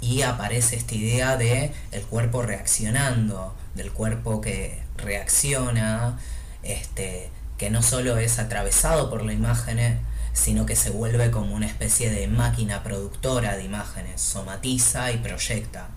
[0.00, 6.18] y aparece esta idea de el cuerpo reaccionando, del cuerpo que reacciona,
[6.62, 10.00] este, que no solo es atravesado por la imagen,
[10.32, 15.88] sino que se vuelve como una especie de máquina productora de imágenes, somatiza y proyecta.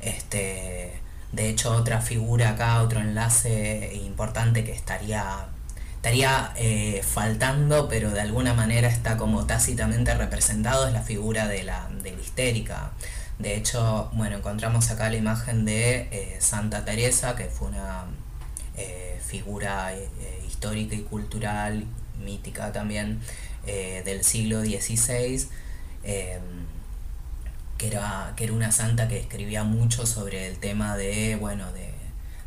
[0.00, 1.00] Este,
[1.32, 5.46] de hecho, otra figura acá, otro enlace importante que estaría,
[5.96, 11.64] estaría eh, faltando, pero de alguna manera está como tácitamente representado, es la figura de
[11.64, 12.92] la, de la histérica
[13.38, 18.04] de hecho, bueno, encontramos acá la imagen de eh, Santa Teresa, que fue una
[18.76, 19.92] eh, figura
[20.44, 21.84] histórica y cultural,
[22.18, 23.20] mítica también,
[24.04, 25.46] del siglo XVI,
[27.78, 31.94] que, era, que era una santa que escribía mucho sobre el tema de, bueno, de,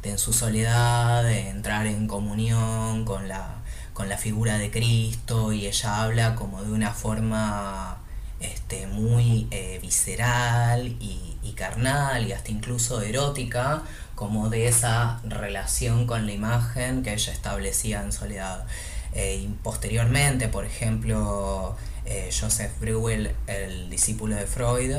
[0.04, 3.56] en su soledad, de entrar en comunión con la,
[3.94, 7.98] con la figura de Cristo, y ella habla como de una forma
[8.40, 13.84] este, muy eh, visceral y, carnal y hasta incluso erótica,
[14.16, 18.66] como de esa relación con la imagen que ella establecía en soledad.
[19.14, 24.96] Eh, y posteriormente, por ejemplo, eh, Joseph Bruegel, el discípulo de Freud,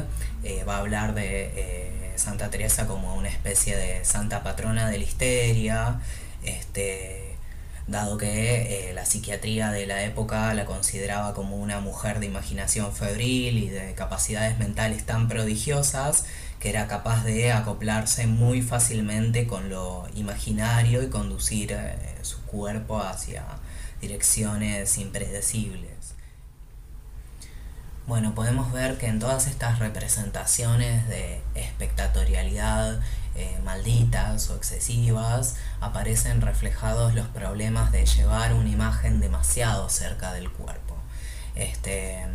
[0.68, 6.00] va a hablar de Santa Teresa como una especie de santa patrona de la histeria,
[6.44, 7.32] este,
[7.86, 12.92] dado que eh, la psiquiatría de la época la consideraba como una mujer de imaginación
[12.92, 16.24] febril y de capacidades mentales tan prodigiosas
[16.60, 23.00] que era capaz de acoplarse muy fácilmente con lo imaginario y conducir eh, su cuerpo
[23.00, 23.44] hacia
[24.02, 26.14] direcciones impredecibles.
[28.06, 33.00] Bueno, podemos ver que en todas estas representaciones de espectatorialidad
[33.34, 40.50] eh, malditas o excesivas, aparecen reflejados los problemas de llevar una imagen demasiado cerca del
[40.50, 40.98] cuerpo.
[41.54, 42.26] Este,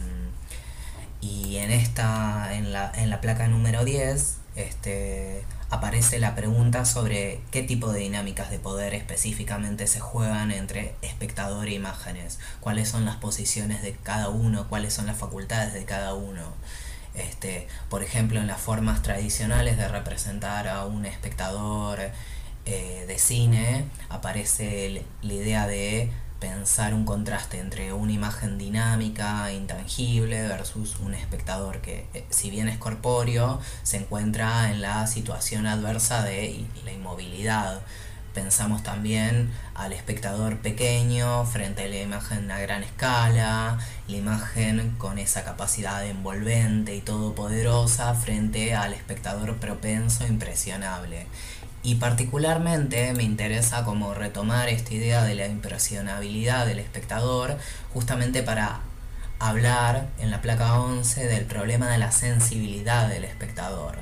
[1.22, 7.42] y en esta, en la, en la placa número 10, este, aparece la pregunta sobre
[7.52, 13.06] qué tipo de dinámicas de poder específicamente se juegan entre espectador e imágenes, cuáles son
[13.06, 16.54] las posiciones de cada uno, cuáles son las facultades de cada uno.
[17.16, 22.00] Este, por ejemplo, en las formas tradicionales de representar a un espectador
[22.66, 30.48] eh, de cine, aparece la idea de pensar un contraste entre una imagen dinámica, intangible,
[30.48, 36.24] versus un espectador que, eh, si bien es corpóreo, se encuentra en la situación adversa
[36.24, 37.82] de la inmovilidad
[38.38, 45.18] pensamos también al espectador pequeño frente a la imagen a gran escala, la imagen con
[45.18, 51.26] esa capacidad envolvente y todopoderosa frente al espectador propenso e impresionable.
[51.88, 57.58] Y particularmente me interesa como retomar esta idea de la impresionabilidad del espectador
[57.94, 58.82] justamente para
[59.40, 63.96] hablar en la placa 11 del problema de la sensibilidad del espectador,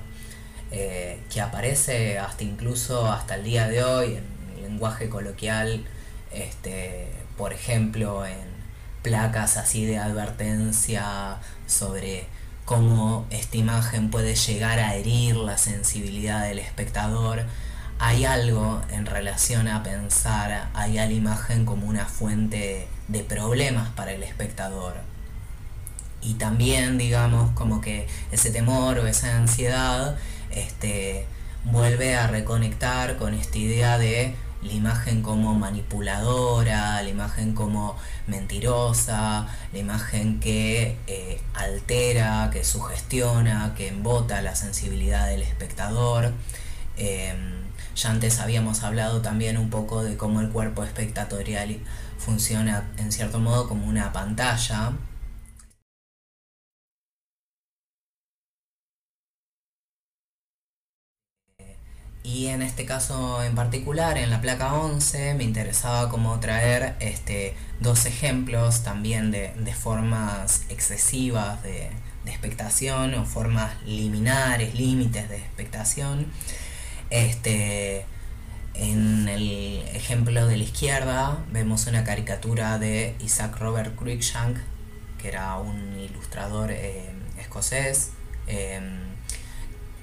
[0.71, 5.85] eh, que aparece hasta incluso hasta el día de hoy en lenguaje coloquial,
[6.31, 8.47] este, por ejemplo en
[9.03, 12.25] placas así de advertencia sobre
[12.65, 17.45] cómo esta imagen puede llegar a herir la sensibilidad del espectador.
[17.99, 24.11] Hay algo en relación a pensar a la imagen como una fuente de problemas para
[24.11, 24.95] el espectador
[26.25, 30.17] y también, digamos, como que ese temor o esa ansiedad
[30.49, 31.27] este,
[31.65, 34.33] vuelve a reconectar con esta idea de
[34.63, 43.75] la imagen como manipuladora, la imagen como mentirosa, la imagen que eh, altera, que sugestiona,
[43.77, 46.33] que embota la sensibilidad del espectador.
[46.97, 47.54] Em,
[47.95, 51.79] ya antes habíamos hablado también un poco de cómo el cuerpo espectatorial
[52.17, 54.93] funciona en cierto modo como una pantalla
[62.25, 67.55] Y en este caso en particular, en la placa 11, me interesaba como traer este,
[67.81, 71.91] dos ejemplos también de, formas excesivas de,
[72.25, 76.25] de, expectación o formas liminares, límites de expectación.
[77.09, 78.05] Este,
[78.73, 84.57] en el ejemplo de la izquierda vemos una caricatura de Isaac Robert Cruikshank,
[85.21, 88.11] que era un ilustrador eh, escocés.
[88.47, 89.05] Em,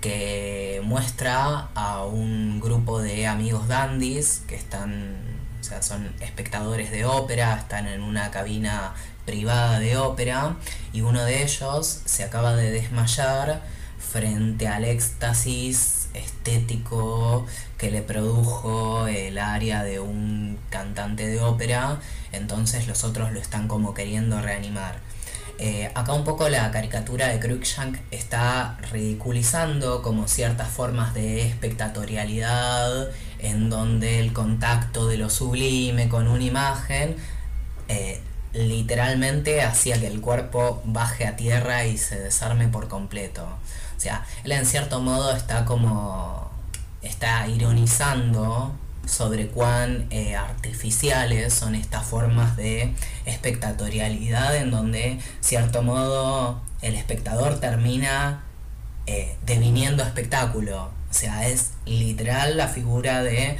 [0.02, 5.14] que muestra a un grupo de amigos dandies que están,
[5.60, 8.94] o sea, son espectadores de ópera, están en una cabina
[9.24, 10.56] privada de ópera
[10.92, 13.62] y uno de ellos se acaba de desmayar
[14.00, 17.46] frente al éxtasis estético
[17.78, 22.00] que le produjo el área de un cantante de ópera,
[22.32, 25.00] entonces los otros lo están como queriendo reanimar.
[25.58, 33.10] Eh, acá un poco la caricatura de Cruikshank está ridiculizando como ciertas formas de espectatorialidad
[33.38, 37.16] en donde el contacto de lo sublime con una imagen
[37.88, 38.20] eh,
[38.54, 43.46] literalmente hacía que el cuerpo baje a tierra y se desarme por completo.
[44.02, 46.50] O sea, él en cierto modo está como
[47.02, 48.74] está ironizando
[49.06, 52.94] sobre cuán eh, artificiales son estas formas de
[53.26, 58.42] espectatorialidad en donde, cierto modo, el espectador termina
[59.06, 60.90] eh, deviniendo espectáculo.
[61.08, 63.56] O sea, es literal la figura de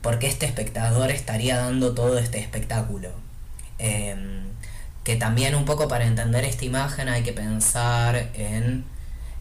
[0.00, 3.10] por qué este espectador estaría dando todo este espectáculo.
[3.78, 4.48] Em,
[5.04, 8.96] que también un poco para entender esta imagen hay que pensar en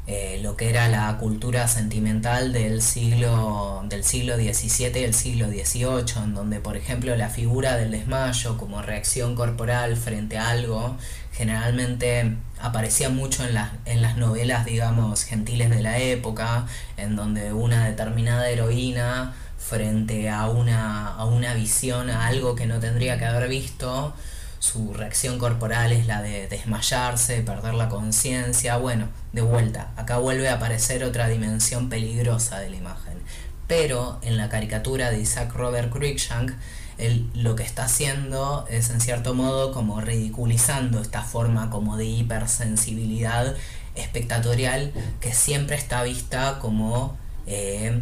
[0.08, 5.47] eh, lo que era la cultura sentimental del siglo, del siglo XVII y el siglo
[5.49, 10.95] XVIII, en donde por ejemplo la figura del desmayo como reacción corporal frente a algo
[11.38, 16.66] generalmente aparecía mucho en las, en las novelas, digamos, gentiles de la época,
[16.97, 22.80] en donde una determinada heroína frente a una, a una visión, a algo que no
[22.80, 24.16] tendría que haber visto,
[24.60, 28.78] su reacción corporal es la de desmayarse, perder la conciencia.
[28.78, 33.20] Bueno, de vuelta, acá vuelve a aparecer otra dimensión peligrosa de la imagen.
[33.68, 36.51] Pero en la caricatura de Isaac Robert Cruikshank,
[36.97, 42.05] él lo que está haciendo es en cierto modo como ridiculizando esta forma como de
[42.05, 43.55] hipersensibilidad
[43.95, 48.01] espectatorial que siempre está vista como eh,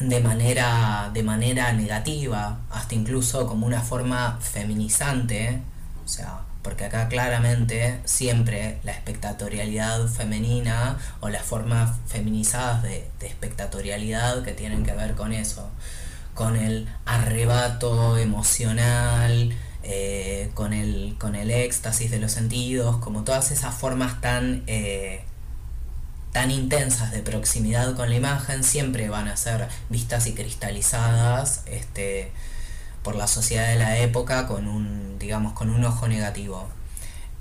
[0.00, 5.60] de manera, de manera negativa, hasta incluso como una forma feminizante,
[6.04, 14.42] o sea, porque acá claramente siempre la espectatorialidad femenina o las formas feminizadas de, espectatorialidad
[14.42, 15.68] que tienen que ver con eso,
[16.34, 23.50] con el arrebato emocional, eh, con, el, con el éxtasis de los sentidos, como todas
[23.50, 25.24] esas formas tan eh,
[26.32, 32.30] tan intensas de proximidad con la imagen siempre van a ser vistas y cristalizadas este,
[33.02, 36.68] por la sociedad de la época con un, digamos, con un ojo negativo.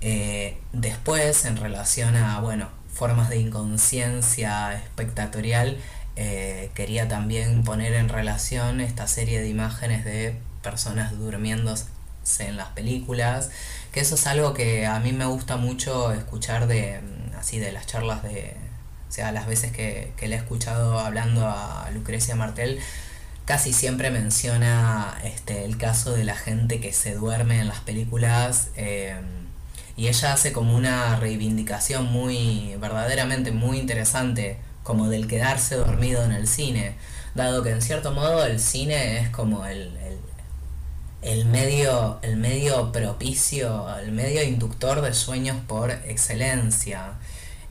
[0.02, 5.78] Eh, después, en relación a bueno, formas de inconsciencia espectatorial,
[6.16, 11.86] eh, quería también poner en relación esta serie de imágenes de personas durmiéndose
[12.40, 13.52] en las películas,
[13.92, 17.02] que eso es algo que a mí me gusta mucho escuchar de
[17.38, 18.56] así de las charlas de,
[19.10, 22.80] o sea, las veces que, le he escuchado hablando a Lucrecia Martel,
[23.46, 28.70] casi siempre menciona este, el caso de la gente que se duerme en las películas
[28.76, 29.20] eh,
[29.98, 36.32] y ella hace como una reivindicación muy, verdaderamente muy interesante como del quedarse dormido en
[36.32, 36.94] el cine,
[37.34, 39.92] dado que en cierto modo el cine es como el,
[41.24, 47.14] el, medio, el medio propicio, el medio inductor de sueños por excelencia.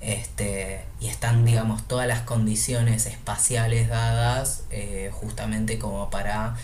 [0.00, 6.54] Este, y están, digamos, todas las condiciones espaciales dadas eh, justamente como para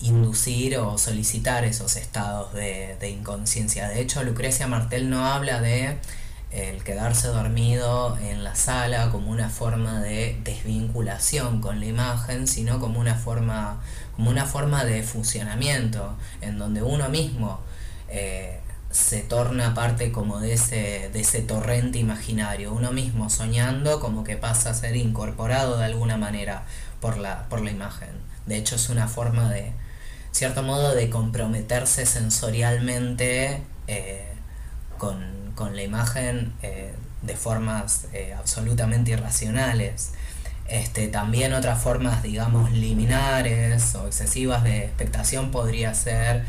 [0.00, 3.88] inducir o solicitar esos estados de, inconsciencia.
[3.88, 5.96] De hecho, Lucrecia Martel no habla de
[6.50, 12.80] el quedarse dormido en la sala como una forma de desvinculación con la imagen, sino
[12.80, 13.80] como una forma,
[14.14, 17.60] como una forma de funcionamiento, en donde uno mismo
[18.08, 18.60] eh,
[18.96, 24.36] se torna parte como de ese, de ese torrente imaginario, uno mismo soñando como que
[24.36, 26.64] pasa a ser incorporado de alguna manera
[27.00, 28.10] por la, por la imagen.
[28.46, 29.72] De hecho es una forma de,
[30.32, 34.32] cierto modo, de comprometerse sensorialmente eh,
[34.98, 36.92] con con la imagen eh,
[37.22, 40.12] de formas eh, absolutamente irracionales.
[40.68, 46.44] Este, también otras formas, digamos, liminares o excesivas de expectación podría ser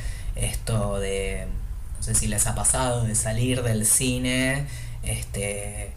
[2.08, 4.66] sé si les ha pasado, de salir del cine
[5.03, 5.91] este,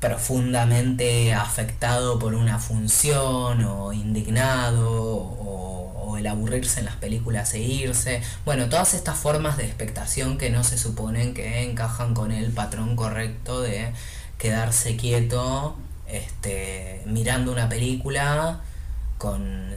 [0.00, 8.22] profundamente afectado por una función o indignado o el aburrirse en las películas e irse.
[8.44, 12.96] Bueno, todas estas formas de expectación que no se suponen que encajan con el patrón
[12.96, 13.92] correcto de
[14.38, 18.60] quedarse quieto este, mirando una película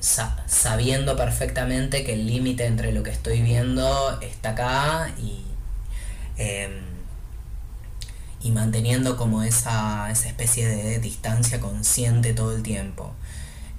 [0.01, 5.43] sabiendo perfectamente que el límite entre lo que estoy viendo está acá y,
[6.37, 6.81] em,
[8.41, 13.13] y manteniendo como esa, esa especie de distancia consciente todo el tiempo.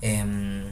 [0.01, 0.65] Em,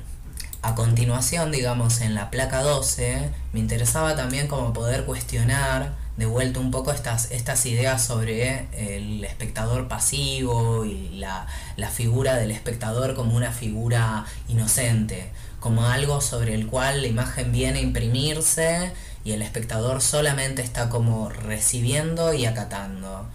[0.63, 6.61] a continuación, digamos, en la placa 12, me interesaba también como poder cuestionar de vuelta
[6.61, 11.47] un poco estas, estas ideas sobre el espectador pasivo y la,
[11.77, 17.53] la figura del espectador como una figura inocente, como algo sobre el cual la imagen
[17.53, 18.93] viene a imprimirse
[19.25, 23.27] y el espectador solamente está como recibiendo y acatando.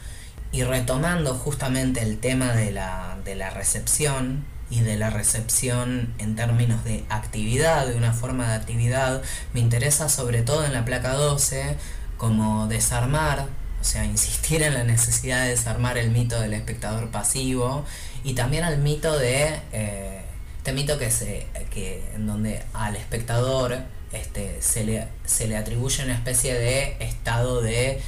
[0.54, 6.38] Y retomando justamente el tema de la, de la recepción, y de la recepción en
[6.38, 9.22] términos de actividad, de una forma de actividad,
[9.54, 11.76] me interesa sobre todo en la placa 12
[12.22, 13.48] como desarmar,
[13.82, 17.84] o sea, insistir en la necesidad de desarmar el mito del espectador pasivo
[18.24, 20.22] y también al mito de eh,
[20.58, 23.80] este mito que se que en donde al espectador
[24.14, 28.00] este, se, le, se le atribuye una especie de estado de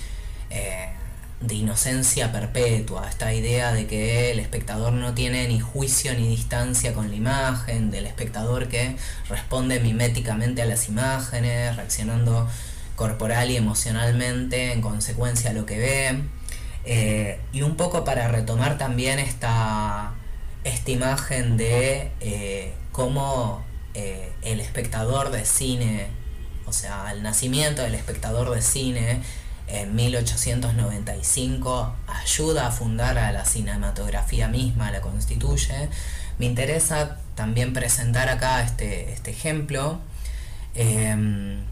[0.51, 0.89] eh,
[1.41, 6.93] de inocencia perpetua, esta idea de que el espectador no tiene ni juicio ni distancia
[6.93, 8.95] con la imagen, del espectador que
[9.28, 12.47] responde miméticamente a las imágenes, reaccionando
[12.96, 16.24] corporal y emocionalmente en consecuencia lo que ve.
[16.86, 20.14] Eh, y un poco para retomar también esta,
[20.64, 23.64] esta imagen de eh, cómo
[23.94, 26.08] eh, el espectador de cine,
[26.66, 29.22] o sea, el nacimiento del espectador de cine,
[29.68, 35.89] en 1895 ayuda a fundar a la cinematografía misma, la constituye.
[36.38, 40.00] Me interesa también presentar acá este, este ejemplo,
[40.76, 41.64] em,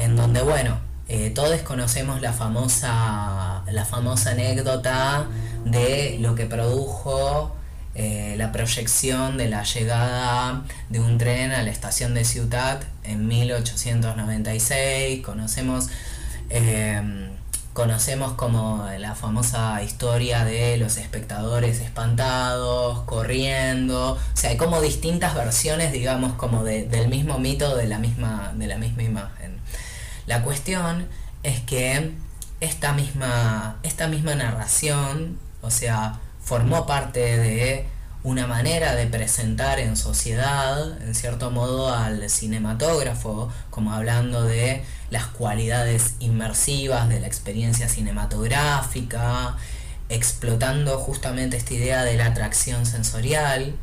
[0.00, 0.78] en donde, bueno,
[1.08, 5.26] eh, todos conocemos la famosa, la famosa anécdota
[5.64, 7.54] de lo que produjo
[7.94, 13.26] eh, la proyección de la llegada de un tren a la estación de Ciudad en
[13.28, 15.24] 1896.
[15.24, 15.88] Conocemos
[16.50, 17.30] Em,
[17.72, 25.36] conocemos como la famosa historia de los espectadores espantados, corriendo, o sea, hay como distintas
[25.36, 29.39] versiones, digamos, como del mismo mito, de la misma, de la misma imagen.
[30.30, 31.08] La cuestión
[31.42, 32.12] es que
[32.60, 37.88] esta misma, esta misma narración, o sea, formó parte de
[38.22, 45.26] una manera de presentar en sociedad, en cierto modo, al cinematógrafo, como hablando de las
[45.26, 49.56] cualidades inmersivas de la experiencia cinematográfica,
[50.10, 53.74] explotando justamente esta idea de la atracción sensorial.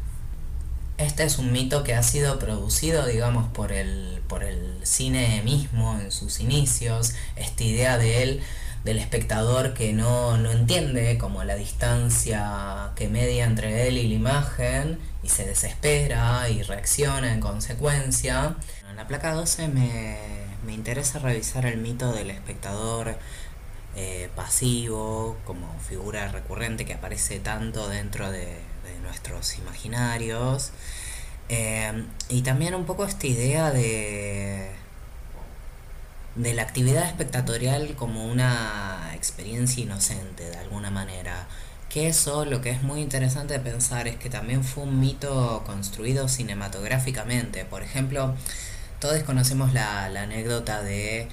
[0.98, 5.98] Este es un mito que ha sido producido, digamos, por el, por el cine mismo
[6.00, 8.42] en sus inicios, esta idea de él
[8.84, 14.14] del espectador que no, no entiende como la distancia que media entre él y la
[14.14, 18.56] imagen y se desespera y reacciona en consecuencia.
[18.90, 20.18] En la placa 12 me,
[20.66, 23.18] me interesa revisar el mito del espectador
[24.00, 28.62] eh, pasivo como figura recurrente que aparece tanto dentro de,
[29.02, 30.72] nuestros imaginarios.
[31.50, 34.70] Eh, y también un poco esta idea de,
[36.36, 41.48] de la actividad espectatorial como una experiencia inocente de alguna manera,
[41.90, 46.28] Que eso lo que es muy interesante pensar es que también fue un mito construido
[46.28, 47.66] cinematográficamente.
[47.66, 48.36] Por ejemplo,
[49.00, 51.28] todos conocemos la, la anécdota de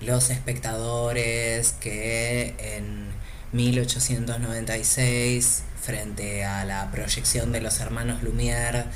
[0.00, 3.08] los espectadores que en
[3.52, 8.86] 1896, frente a la proyección de los hermanos Lumière,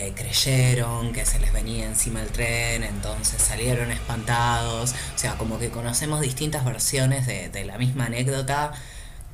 [0.00, 4.94] eh, creyeron que se les venía encima el tren, entonces salieron espantados.
[5.14, 8.72] O sea, como que conocemos distintas versiones de, la misma anécdota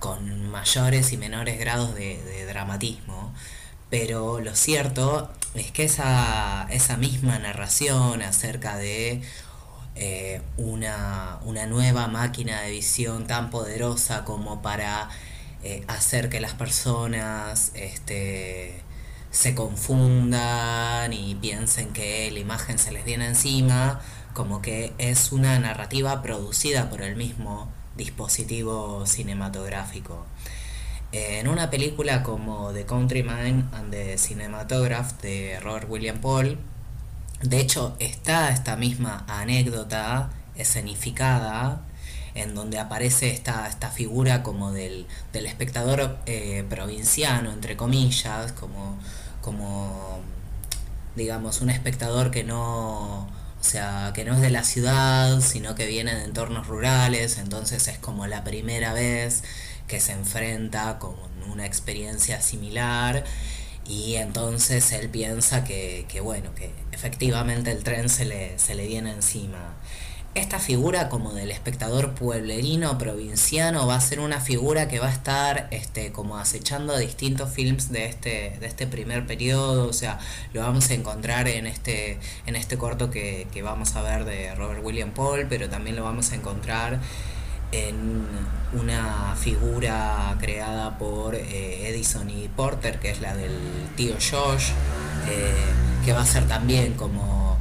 [0.00, 3.32] con mayores y menores grados de, dramatismo.
[3.90, 9.22] Pero lo cierto es que esa, esa misma narración acerca de
[9.94, 11.38] eh, una,
[11.68, 15.10] nueva máquina de visión tan poderosa como para
[15.62, 18.82] eh, hacer que las personas este,
[19.36, 24.00] se confundan y piensen que la imagen se les viene encima,
[24.32, 27.68] como que es una narrativa producida por el mismo
[27.98, 30.24] dispositivo cinematográfico.
[31.12, 36.58] En una película como The Countryman and the Cinematograph de Robert William Paul,
[37.42, 41.82] de hecho está esta misma anécdota escenificada
[42.34, 48.98] en donde aparece esta, esta figura como del, espectador eh, provinciano, entre comillas, como
[49.46, 50.18] como
[51.14, 55.86] digamos un espectador que no o sea que no es de la ciudad sino que
[55.86, 59.44] viene de entornos rurales entonces es como la primera vez
[59.86, 61.14] que se enfrenta con
[61.48, 63.22] una experiencia similar
[63.88, 68.88] y entonces él piensa que, que bueno que efectivamente el tren se le, se le
[68.88, 69.76] viene encima
[70.36, 75.12] esta figura como del espectador pueblerino provinciano va a ser una figura que va a
[75.12, 80.18] estar este, como acechando distintos films de este, de este primer periodo, o sea,
[80.52, 84.84] lo vamos a encontrar en este, en este corto que, vamos a ver de Robert
[84.84, 87.00] William Paul, pero también lo vamos a encontrar
[87.72, 88.26] en
[88.74, 93.58] una figura creada por eh, Edison y Porter, que es la del
[93.96, 94.68] tío Josh,
[95.28, 95.52] eh,
[96.04, 97.55] que va a ser también como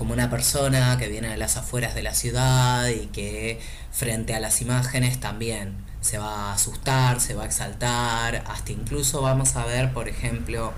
[0.00, 3.60] como una persona que viene de las afueras de la ciudad y que
[3.92, 9.20] frente a las imágenes también se va a asustar, se va a exaltar, hasta incluso
[9.20, 10.72] vamos a ver, por ejemplo,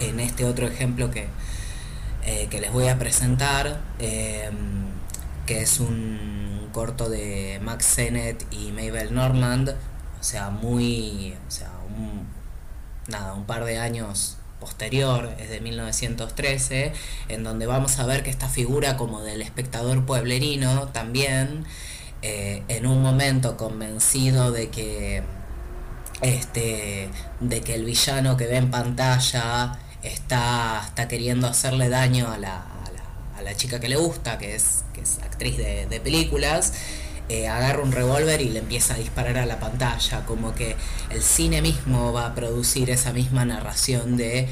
[0.00, 1.28] en este otro ejemplo que,
[2.26, 4.84] eh, que les voy a presentar, em,
[5.46, 9.70] que es un corto de Max Sennett y Mabel Normand,
[10.20, 12.26] o sea, muy, o sea, un,
[13.08, 16.92] nada, un par de años posterior, es de 1913,
[17.28, 21.64] en donde vamos a ver que esta figura como del espectador pueblerino también,
[22.22, 25.22] eh, en un momento convencido de que,
[26.22, 27.08] este,
[27.40, 32.64] de que el villano que ve en pantalla está, está queriendo hacerle daño a la,
[33.36, 36.72] a la, chica que le gusta, que es, que es actriz de, de películas,
[37.28, 40.76] eh, agarra un revólver y le empieza a disparar a la pantalla, como que
[41.10, 44.48] el cine mismo va a producir esa misma narración de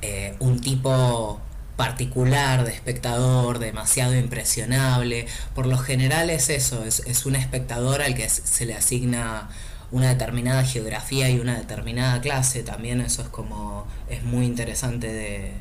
[0.00, 1.40] eh, un tipo
[1.76, 5.26] particular de espectador, demasiado impresionable.
[5.54, 9.48] Por lo general es eso, es, un espectador al que se le asigna
[9.90, 15.52] una determinada geografía y una determinada clase, también eso es como, es muy interesante de,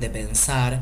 [0.00, 0.80] de pensar.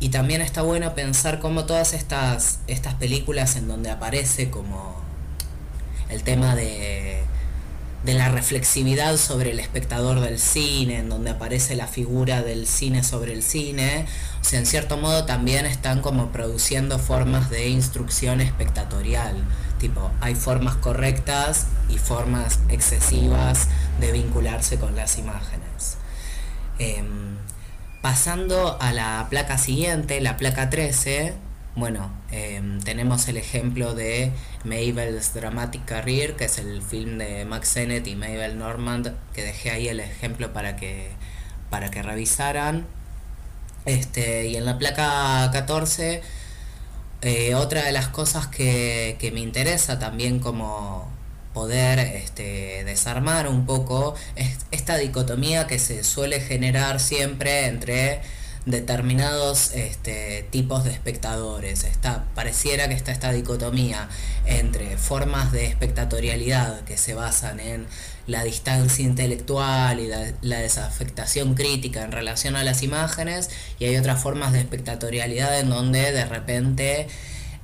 [0.00, 4.96] Y también está bueno pensar cómo todas estas, estas películas en donde aparece como
[6.08, 7.22] el tema de,
[8.04, 13.04] de la reflexividad sobre el espectador del cine, en donde aparece la figura del cine
[13.04, 14.06] sobre el cine,
[14.40, 19.44] o sea, en cierto modo también están como produciendo formas de instrucción espectatorial,
[19.78, 23.68] tipo, hay formas correctas y formas excesivas
[24.00, 25.98] de vincularse con las imágenes.
[26.78, 27.36] Em,
[28.02, 31.34] Pasando a la placa siguiente, la placa 13,
[31.76, 34.32] bueno, em, tenemos el ejemplo de
[34.64, 39.70] Mabel's Dramatic Career, que es el film de Max Sennett y Mabel Normand, que dejé
[39.70, 41.10] ahí el ejemplo para que,
[41.68, 42.86] para que revisaran.
[43.84, 46.22] Este, y en la placa 14,
[47.22, 51.08] eh, otra de las cosas que, que me interesa también como,
[51.52, 54.14] poder este, desarmar un poco
[54.70, 58.20] esta dicotomía que se suele generar siempre entre
[58.66, 61.84] determinados este, tipos de espectadores.
[61.84, 64.08] Está, pareciera que está esta dicotomía
[64.44, 67.86] entre formas de espectatorialidad que se basan en
[68.26, 74.22] la distancia intelectual y la, desafectación crítica en relación a las imágenes y hay otras
[74.22, 77.08] formas de espectatorialidad en donde de repente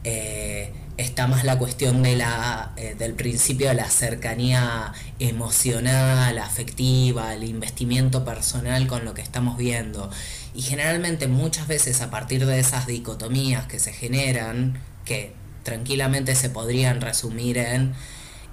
[0.03, 7.35] eh, está más la cuestión de la, eh, del principio de la cercanía emocional, afectiva,
[7.35, 10.11] el investimiento personal con lo que estamos viendo.
[10.55, 16.49] Y generalmente muchas veces a partir de esas dicotomías que se generan, que tranquilamente se
[16.49, 17.95] podrían resumir en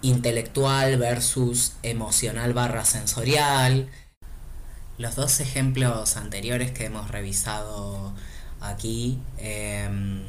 [0.02, 3.90] intelectual versus emocional barra sensorial.
[4.98, 8.14] Los dos ejemplos anteriores que hemos revisado
[8.60, 10.24] aquí em,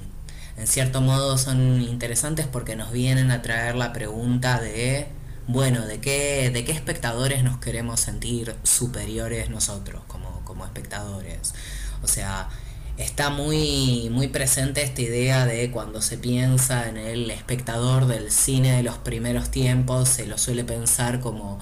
[0.56, 5.08] en cierto modo son interesantes porque nos vienen a traer la pregunta de,
[5.46, 11.54] bueno, ¿de qué, de qué espectadores nos queremos sentir superiores nosotros como, como espectadores?
[12.02, 12.48] O sea,
[12.96, 18.72] está muy, muy presente esta idea de cuando se piensa en el espectador del cine
[18.76, 21.58] de los primeros tiempos, se lo suele pensar como,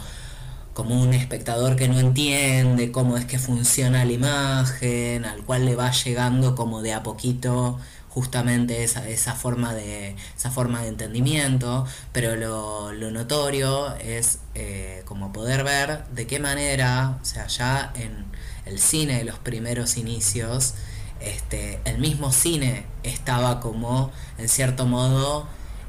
[0.75, 5.77] como un espectador que no entiende cómo es que funciona la imagen, al cual le
[5.77, 7.79] va llegando como de a poquito
[8.15, 15.33] justamente esa, esa, forma, de, esa forma de entendimiento, pero lo, notorio es eh, como
[15.33, 18.27] poder ver de qué manera, o sea, ya en
[18.67, 20.75] el cine de los primeros inicios,
[21.21, 25.47] este, el mismo cine estaba como, en cierto modo,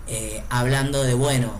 [0.07, 1.51] eh, hablando de, bueno,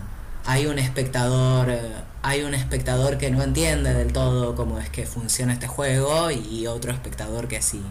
[0.46, 1.76] hay un espectador,
[2.22, 6.66] hay un espectador que no entiende del todo cómo es que funciona este juego y
[6.68, 7.82] otro espectador que sí.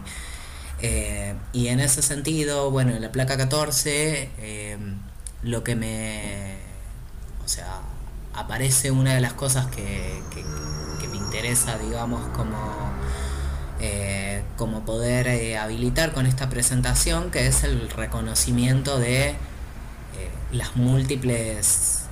[0.86, 4.28] Eh, y en ese sentido, bueno, en la placa 14,
[5.42, 6.56] lo que me...
[7.44, 7.80] O sea,
[8.34, 10.22] aparece una de las cosas que,
[11.00, 12.58] que me interesa, digamos, como
[13.80, 19.34] eh, como poder eh, habilitar con esta presentación, que es el reconocimiento de eh,
[20.52, 22.04] las múltiples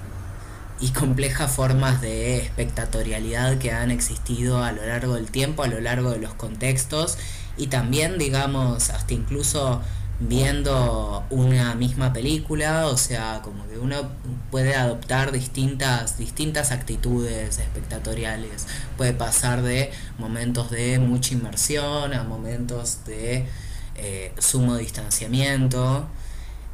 [0.80, 5.80] y complejas formas de espectatorialidad que han existido a lo largo del tiempo, a lo
[5.80, 7.16] largo de los contextos
[7.62, 9.80] y también, digamos, hasta incluso
[10.18, 14.10] viendo una misma película, o sea, como que uno
[14.50, 18.66] puede adoptar distintas, distintas actitudes espectatoriales.
[18.96, 23.46] Puede pasar de momentos de mucha inmersión a momentos de
[23.94, 26.08] eh, sumo distanciamiento.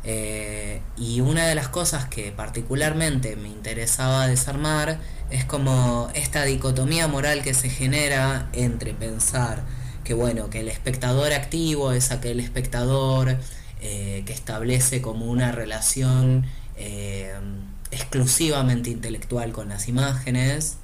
[0.05, 7.09] Eh, y una de las cosas que particularmente me interesaba desarmar es como esta dicotomía
[7.09, 9.63] moral que se genera entre pensar
[10.09, 13.37] que bueno, que el espectador activo es aquel espectador
[13.83, 16.47] eh, que establece como una relación
[16.79, 17.35] eh,
[17.91, 20.79] exclusivamente intelectual con las imágenes,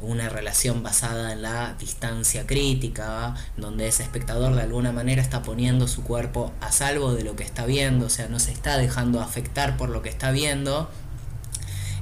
[0.00, 5.86] una relación basada en la distancia crítica, donde ese espectador de alguna manera está poniendo
[5.86, 9.20] su cuerpo a salvo de lo que está viendo, o sea, no se está dejando
[9.20, 10.90] afectar por lo que está viendo,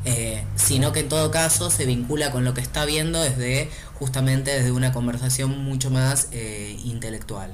[0.05, 4.51] eh, sino que en todo caso se vincula con lo que está viendo desde justamente
[4.51, 7.53] desde una conversación mucho más eh, intelectual.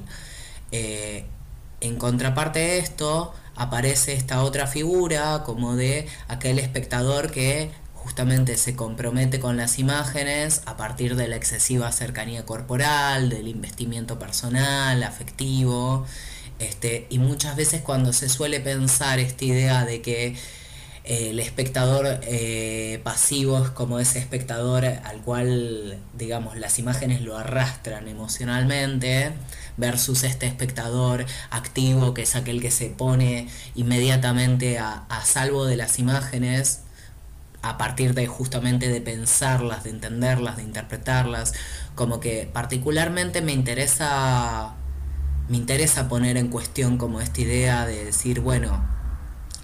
[0.71, 1.25] Eh,
[1.79, 8.75] en contraparte de esto aparece esta otra figura como de aquel espectador que justamente se
[8.75, 16.05] compromete con las imágenes a partir de la excesiva cercanía corporal, del investimiento personal, afectivo,
[16.59, 20.35] este, y muchas veces cuando se suele pensar esta idea de que
[21.03, 28.07] el espectador eh, pasivo es como ese espectador al cual, digamos, las imágenes lo arrastran
[28.07, 29.31] emocionalmente,
[29.77, 35.97] versus este espectador activo que es aquel que se pone inmediatamente a, salvo de las
[35.99, 36.81] imágenes
[37.63, 41.53] a partir de justamente de pensarlas, de entenderlas, de interpretarlas,
[41.95, 44.75] como que particularmente me interesa
[45.47, 48.85] me interesa poner en cuestión como esta idea de decir, bueno,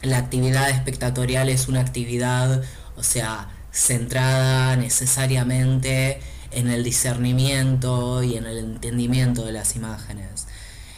[0.02, 2.64] la actividad espectatorial es una actividad,
[2.96, 6.20] o sea, centrada necesariamente
[6.52, 10.48] en el discernimiento y en el entendimiento de las imágenes.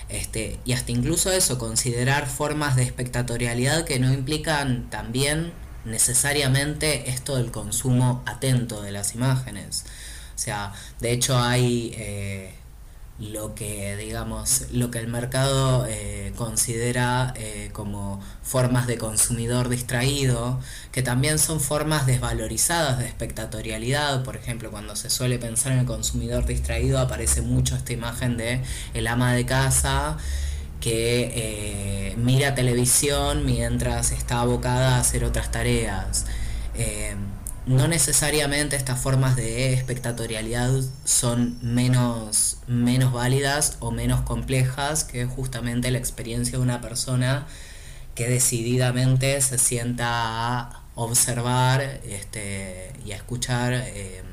[0.09, 5.53] Este, y hasta incluso eso, considerar formas de espectatorialidad que no implican también
[5.85, 9.85] necesariamente esto del consumo atento de las imágenes.
[10.35, 12.53] O sea, de hecho hay eh,
[13.19, 20.59] lo que digamos lo que el mercado eh, considera eh, como formas de consumidor distraído
[20.93, 25.85] que también son formas desvalorizadas de espectatorialidad por ejemplo cuando se suele pensar en el
[25.85, 28.61] consumidor distraído aparece mucho esta imagen de
[28.93, 30.17] el ama de casa
[30.79, 36.25] que eh, mira televisión mientras está abocada a hacer otras tareas
[37.65, 40.71] no necesariamente estas formas de espectatorialidad
[41.03, 47.47] son menos, menos válidas o menos complejas que justamente la experiencia de una persona
[48.15, 54.25] que decididamente se sienta a observar este, y a escuchar em,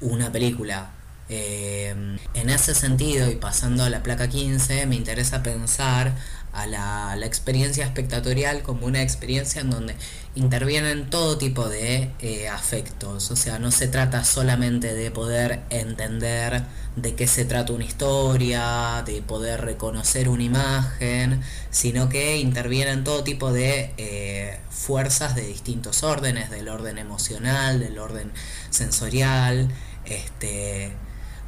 [0.00, 0.90] una película.
[1.28, 1.94] Eh,
[2.34, 6.14] en ese sentido, y pasando a la placa 15, me interesa pensar
[6.52, 9.94] a la, experiencia espectatorial como una experiencia en donde
[10.34, 13.30] intervienen todo tipo de eh, afectos.
[13.30, 16.64] O sea, no se trata solamente de poder entender
[16.96, 21.40] de qué se trata una historia, de poder reconocer una imagen,
[21.70, 27.98] sino que intervienen todo tipo de eh, fuerzas de distintos órdenes, del orden emocional, del
[27.98, 28.32] orden
[28.70, 29.68] sensorial,
[30.04, 30.92] este,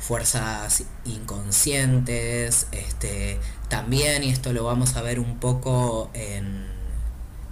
[0.02, 3.38] fuerzas inconscientes, este,
[3.68, 6.66] también, y esto lo vamos a ver un poco en,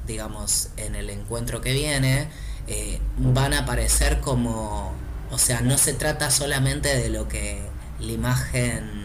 [0.06, 2.28] digamos, en el encuentro que viene,
[2.66, 4.92] eh, van a aparecer como,
[5.30, 7.62] o sea, no se trata solamente de lo que
[8.00, 9.00] la imagen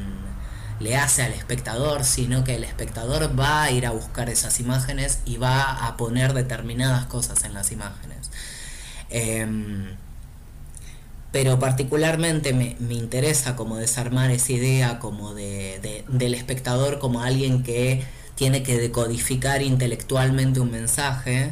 [0.79, 5.19] le hace al espectador, sino que el espectador va a ir a buscar esas imágenes
[5.25, 8.31] y va a poner determinadas cosas en las imágenes.
[9.09, 9.95] Em,
[11.35, 18.05] pero particularmente me, interesa como desarmar esa idea como de, del espectador como alguien que
[18.35, 21.51] tiene que decodificar intelectualmente un mensaje.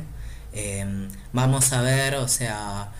[0.53, 2.93] Em, vamos a ver, o sea,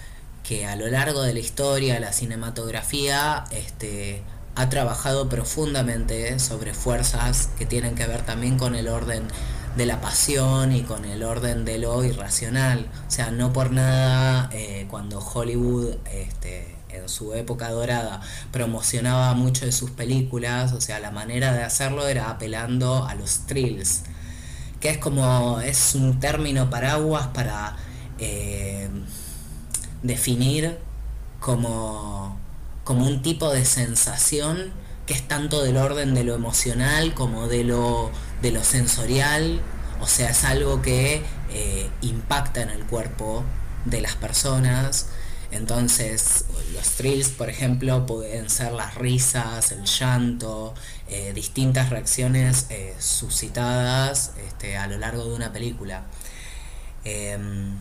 [0.44, 4.22] que a lo largo de la historia la cinematografía este,
[4.56, 9.24] ha trabajado profundamente sobre fuerzas que tienen que ver también con el orden
[9.78, 12.90] de la pasión y con el orden de lo irracional.
[13.08, 18.22] O sea, no por nada eh, cuando Hollywood este, en su época dorada
[18.52, 23.46] promocionaba mucho de sus películas, o sea, la manera de hacerlo era apelando a los
[23.48, 24.04] thrills,
[24.80, 27.76] que es como, es un término paraguas para
[28.20, 28.90] eh,
[30.02, 30.78] definir
[31.40, 32.38] como,
[32.84, 34.72] como un tipo de sensación
[35.06, 39.62] que es tanto del orden de lo emocional como de lo, de lo sensorial,
[40.02, 43.44] o sea, es algo que eh, impacta en el cuerpo
[43.86, 45.08] de las personas,
[45.54, 50.74] entonces, los thrills, por ejemplo, pueden ser las risas, el llanto,
[51.08, 56.06] eh, distintas reacciones eh, suscitadas este, a lo largo de una película.
[57.06, 57.78] Em,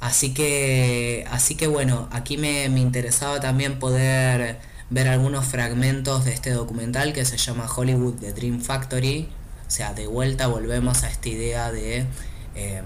[0.00, 4.58] así que, así que bueno, aquí me, me interesaba también poder
[4.90, 9.28] ver algunos fragmentos de este documental que se llama Hollywood The Dream Factory.
[9.66, 12.06] O sea, de vuelta volvemos a esta idea de
[12.54, 12.84] em,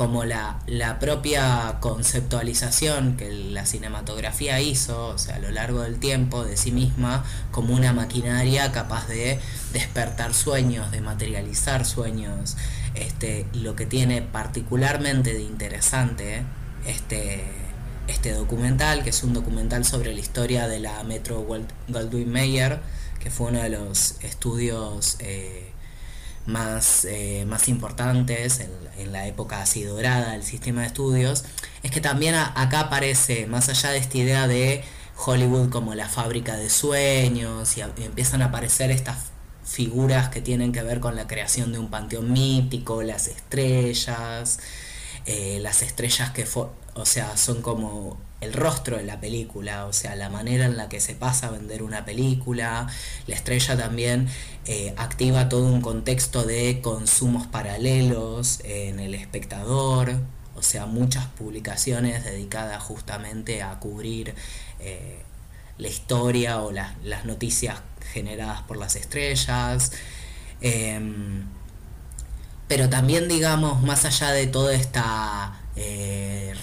[0.00, 0.56] como la,
[0.98, 6.72] propia conceptualización que la cinematografía hizo, o sea, a lo largo del tiempo de sí
[6.72, 9.38] misma, como una maquinaria capaz de
[9.74, 12.56] despertar sueños, de materializar sueños.
[12.94, 16.44] Este, lo que tiene particularmente de interesante
[16.86, 17.44] este,
[18.08, 21.46] este documental, que es un documental sobre la historia de la Metro
[21.88, 22.80] Goldwyn Mayer,
[23.22, 25.69] que fue uno de los estudios eh,
[26.46, 28.80] más, eh, más importantes en,
[29.12, 31.44] la época así dorada del sistema de estudios,
[31.82, 34.84] es que también acá aparece, más allá de esta idea de
[35.16, 39.16] Hollywood como la fábrica de sueños, y, empiezan a aparecer estas
[39.64, 44.60] figuras que tienen que ver con la creación de un panteón mítico, las estrellas,
[45.24, 46.46] eh, las estrellas que,
[46.94, 50.88] o sea, son como el rostro de la película, o sea, la manera en la
[50.88, 52.86] que se pasa a vender una película.
[53.26, 54.28] La estrella también
[54.66, 60.20] eh, activa todo un contexto de consumos paralelos en el espectador,
[60.56, 64.34] o sea, muchas publicaciones dedicadas justamente a cubrir
[64.78, 65.22] eh,
[65.78, 67.80] la historia o las noticias
[68.12, 69.92] generadas por las estrellas.
[70.60, 71.44] Em,
[72.68, 76.54] pero también, digamos, más allá de toda esta eh,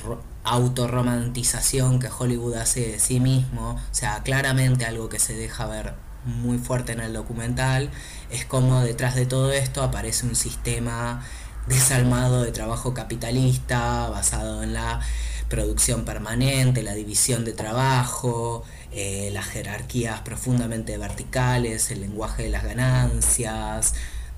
[0.48, 5.94] autorromantización que Hollywood hace de sí mismo, o sea, claramente algo que se deja ver
[6.26, 7.90] muy fuerte en el documental,
[8.30, 11.24] es como detrás de todo esto aparece un sistema
[11.68, 15.02] desalmado de trabajo capitalista basado en la
[15.50, 22.64] producción permanente, la división de trabajo, eh, las jerarquías profundamente verticales, el lenguaje de las
[22.64, 23.94] ganancias.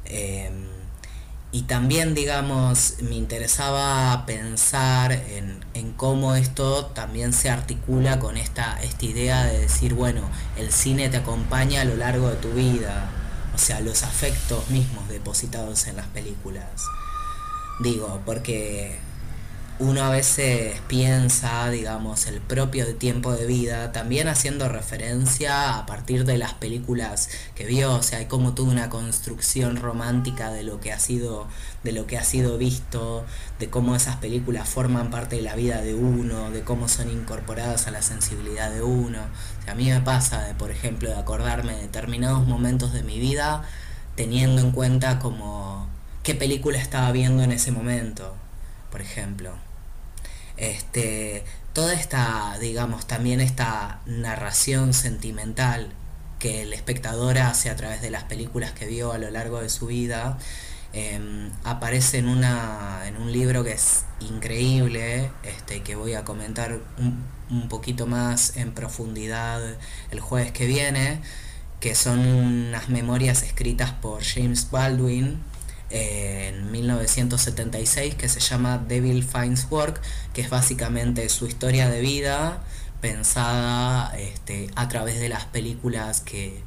[0.06, 0.79] Em,
[1.52, 5.60] y también, digamos, me interesaba pensar en,
[5.98, 10.22] cómo esto también se articula con esta, esta idea de decir, bueno,
[10.56, 13.10] el cine te acompaña a lo largo de tu vida,
[13.54, 16.86] o sea, los afectos mismos depositados en las películas.
[17.82, 19.00] Digo, porque
[19.80, 26.26] uno a veces piensa, digamos, el propio tiempo de vida, también haciendo referencia a partir
[26.26, 30.92] de las películas que vio, o sea, como toda una construcción romántica de lo que
[30.92, 31.48] ha sido,
[31.86, 33.26] de lo que ha sido visto,
[33.58, 37.88] de cómo esas películas forman parte de la vida de uno, de cómo son incorporadas
[37.88, 39.20] a la sensibilidad de uno.
[39.66, 43.64] A mí me pasa, de, por ejemplo, de acordarme de determinados momentos de mi vida
[44.16, 45.88] teniendo en cuenta como
[46.24, 48.36] qué película estaba viendo en ese momento,
[48.92, 49.69] por ejemplo.
[50.58, 51.44] Este,
[51.74, 55.94] toda esta, digamos, también esta narración sentimental
[56.40, 59.70] que el espectador hace a través de las películas que vio a lo largo de
[59.70, 60.38] su vida,
[60.94, 66.80] em, aparece en, una, en un libro que es increíble, este, que voy a comentar
[66.98, 69.62] un, un poquito más en profundidad
[70.12, 71.22] el jueves que viene,
[71.80, 75.40] que son unas memorias escritas por James Baldwin,
[75.90, 80.02] en 1976 que se llama Devil Finds Work,
[80.34, 82.64] que es básicamente su historia de vida
[83.02, 86.64] pensada este, a través de las películas que...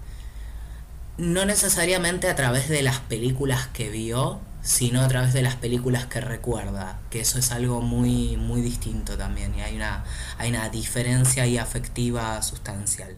[1.19, 6.07] No necesariamente a través de las películas que vio, sino a través de las películas
[6.07, 10.05] que recuerda, que eso es algo muy, muy distinto también y hay una,
[10.39, 13.17] hay una diferencia y afectiva sustancial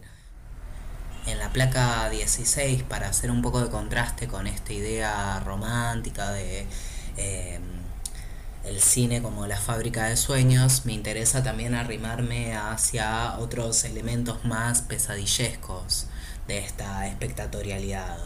[1.25, 6.67] en la placa 16 para hacer un poco de contraste con esta idea romántica de
[7.17, 7.59] eh,
[8.65, 14.81] el cine como la fábrica de sueños, me interesa también arrimarme hacia otros elementos más
[14.81, 16.07] pesadillescos
[16.47, 18.17] de esta espectatorialidad.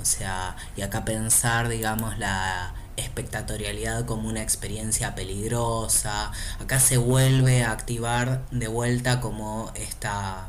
[0.00, 6.32] O sea, y acá pensar, digamos, la espectatorialidad como una experiencia peligrosa.
[6.60, 10.48] Acá se vuelve a activar de vuelta como esta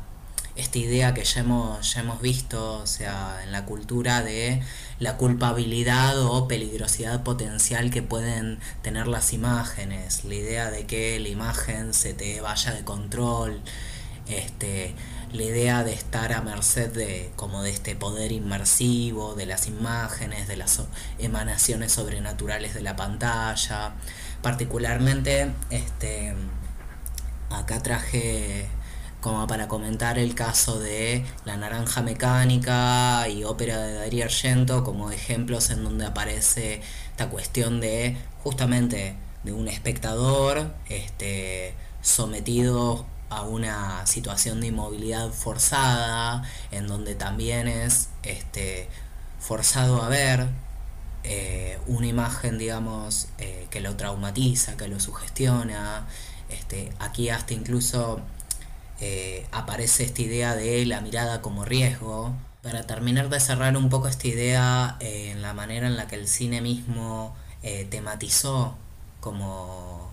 [0.58, 4.60] esta idea que ya hemos, ya hemos visto, o sea, en la cultura de
[4.98, 11.28] la culpabilidad o peligrosidad potencial que pueden tener las imágenes, la idea de que la
[11.28, 13.60] imagen se te vaya de control,
[14.28, 14.94] este,
[15.32, 20.48] la idea de estar a merced de como de este poder inmersivo, de las imágenes,
[20.48, 20.82] de las
[21.18, 23.92] emanaciones sobrenaturales de la pantalla.
[24.42, 26.34] Particularmente, este,
[27.50, 28.68] acá traje
[29.20, 35.10] como para comentar el caso de La Naranja Mecánica y ópera de Darío Argento como
[35.10, 44.06] ejemplos en donde aparece esta cuestión de justamente de un espectador este, sometido a una
[44.06, 48.88] situación de inmovilidad forzada, en donde también es este,
[49.38, 50.46] forzado a ver
[51.24, 56.06] eh, una imagen, digamos, eh, que lo traumatiza, que lo sugestiona.
[56.48, 58.20] Este, aquí hasta incluso
[59.00, 62.34] eh, aparece esta idea de la mirada como riesgo.
[62.62, 66.16] Para terminar de cerrar un poco esta idea eh, en la manera en la que
[66.16, 68.76] el cine mismo eh, tematizó
[69.20, 70.10] como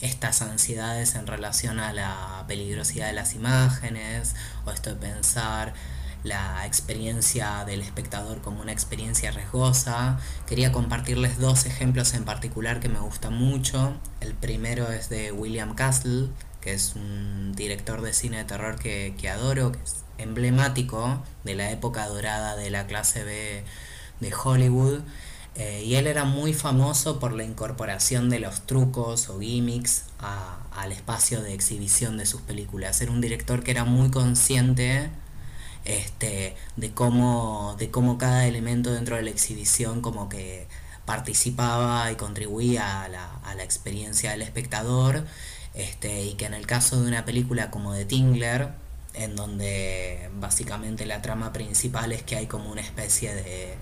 [0.00, 5.74] estas ansiedades en relación a la peligrosidad de las imágenes o esto de pensar
[6.22, 10.18] la experiencia del espectador como una experiencia riesgosa.
[10.46, 13.94] Quería compartirles dos ejemplos en particular que me gustan mucho.
[14.20, 16.28] El primero es de William Castle,
[16.60, 21.70] que es un director de cine de terror que, adoro, que es emblemático de la
[21.70, 23.64] época dorada de la clase B
[24.20, 25.00] de Hollywood.
[25.56, 30.04] Eh, y él era muy famoso por la incorporación de los trucos o gimmicks
[30.72, 33.00] al espacio de exhibición de sus películas.
[33.00, 35.10] Era un director que era muy consciente
[35.84, 40.68] este, de, cómo, de cómo cada elemento dentro de la exhibición como que
[41.04, 45.24] participaba y contribuía a la, a la experiencia del espectador
[45.74, 48.70] este, y que en el caso de una película como de Tingler,
[49.14, 53.74] en donde básicamente la trama principal es que hay como una especie de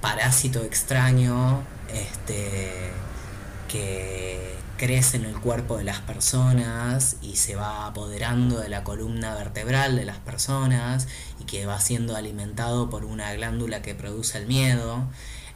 [0.00, 2.90] parásito extraño este,
[3.68, 9.34] que crece en el cuerpo de las personas y se va apoderando de la columna
[9.34, 11.06] vertebral de las personas
[11.40, 15.04] y que va siendo alimentado por una glándula que produce el miedo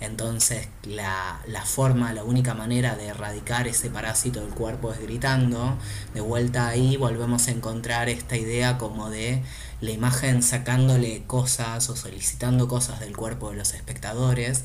[0.01, 5.77] entonces la, forma, la única manera de erradicar ese parásito del cuerpo es gritando.
[6.15, 9.43] De vuelta ahí volvemos a encontrar esta idea como de
[9.81, 14.63] la imagen sacándole cosas o solicitando cosas del cuerpo de los espectadores.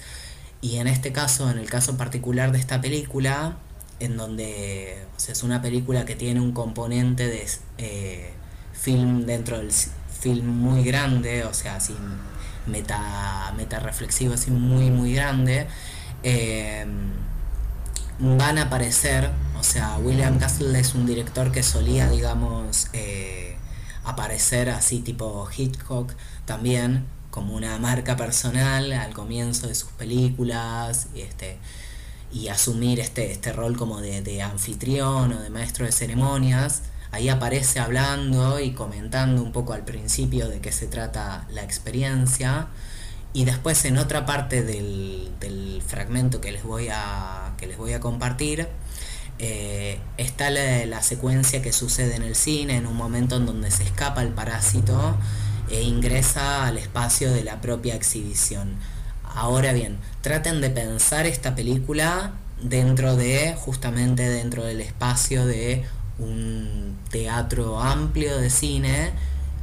[0.61, 3.57] Y en este caso, en el caso particular de esta película,
[3.99, 7.47] en donde es una película que tiene un componente de
[7.79, 8.33] eh,
[8.73, 11.97] film dentro del film muy grande, o sea, sin
[12.67, 15.67] meta, meta reflexivo así muy muy grande,
[16.23, 16.85] eh,
[18.19, 23.57] van a aparecer, o sea, William Castle es un director que solía, digamos, eh,
[24.03, 26.13] aparecer así tipo Hitchcock
[26.45, 31.57] también, como una marca personal al comienzo de sus películas y este
[32.31, 36.81] y asumir este, este rol como de anfitrión o de maestro de ceremonias
[37.13, 42.67] ahí aparece hablando y comentando un poco al principio de qué se trata la experiencia.
[43.33, 45.31] Y después en otra parte del,
[45.85, 48.67] fragmento que les voy a, que les voy a compartir,
[49.37, 53.83] eh, está la, secuencia que sucede en el cine, en un momento en donde se
[53.83, 55.15] escapa el parásito
[55.69, 58.75] e ingresa al espacio de la propia exhibición.
[59.23, 65.85] Ahora bien, traten de pensar esta película dentro de, justamente dentro del espacio de
[66.19, 69.11] un teatro amplio de cine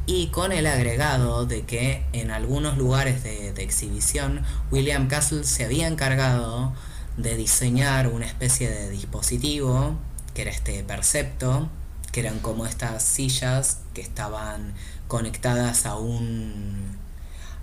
[0.07, 5.87] y con el agregado de que en algunos lugares de, exhibición William Castle se había
[5.87, 6.73] encargado
[7.17, 9.97] de diseñar una especie de dispositivo
[10.35, 11.69] que era este percepto
[12.11, 14.73] que eran como estas sillas que estaban
[15.09, 16.97] conectadas a un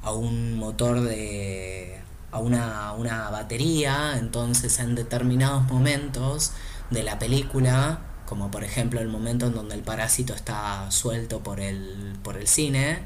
[0.03, 1.99] a un motor de
[2.31, 4.17] a una, una batería.
[4.17, 6.51] Entonces en determinados momentos
[6.89, 11.59] de la película como por ejemplo el momento en donde el parásito está suelto por
[11.61, 12.99] el, por el cine,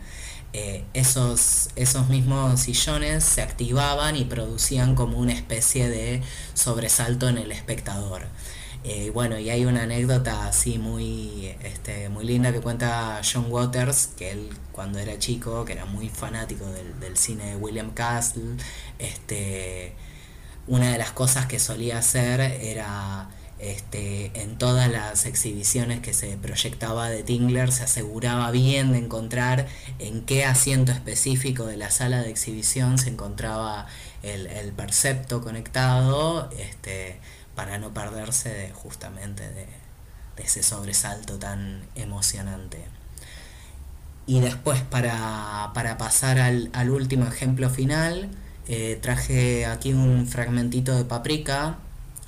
[0.53, 6.21] eh, esos, esos mismos sillones se activaban y producían como una especie de
[6.55, 8.23] sobresalto en el espectador.
[8.83, 14.07] Eh, bueno, y hay una anécdota así muy, este, muy linda que cuenta John Waters,
[14.17, 18.55] que él cuando era chico, que era muy fanático del, del cine de William Castle,
[18.97, 19.93] este,
[20.67, 23.29] una de las cosas que solía hacer era
[23.61, 29.67] este, en todas las exhibiciones que se proyectaba de Tingler se aseguraba bien de encontrar
[29.99, 33.85] en qué asiento específico de la sala de exhibición se encontraba
[34.23, 37.19] el, percepto conectado este,
[37.53, 39.67] para no perderse justamente de,
[40.37, 42.79] ese sobresalto tan emocionante.
[44.25, 48.31] Y después para, pasar al, último ejemplo final,
[48.67, 51.77] eh, traje aquí un fragmentito de paprika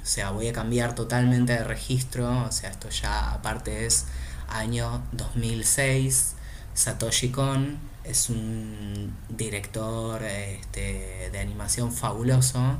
[0.03, 2.43] o sea, voy a cambiar totalmente de registro.
[2.43, 4.05] O sea, esto ya aparte es
[4.49, 6.35] año 2006.
[6.73, 12.79] Satoshi Kon es un director este, de animación fabuloso.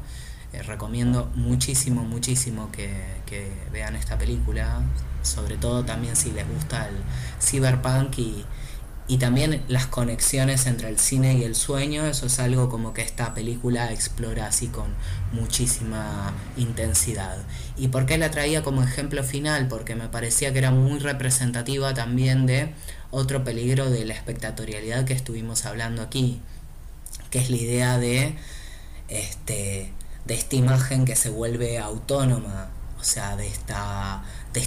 [0.51, 2.91] Eh, recomiendo muchísimo, muchísimo que,
[3.25, 4.81] que, vean esta película.
[5.21, 6.97] Sobre todo también si les gusta el
[7.41, 8.45] cyberpunk y,
[9.07, 13.01] y también las conexiones entre el cine y el sueño, eso es algo como que
[13.01, 14.85] esta película explora así con
[15.33, 17.37] muchísima intensidad.
[17.75, 19.67] ¿Y por qué la traía como ejemplo final?
[19.67, 22.73] Porque me parecía que era muy representativa también de
[23.11, 26.39] otro peligro de la espectatorialidad que estuvimos hablando aquí,
[27.29, 28.35] que es la idea de,
[29.09, 29.91] este,
[30.25, 32.69] de esta imagen que se vuelve autónoma,
[33.01, 34.23] o sea, de esta,
[34.53, 34.61] de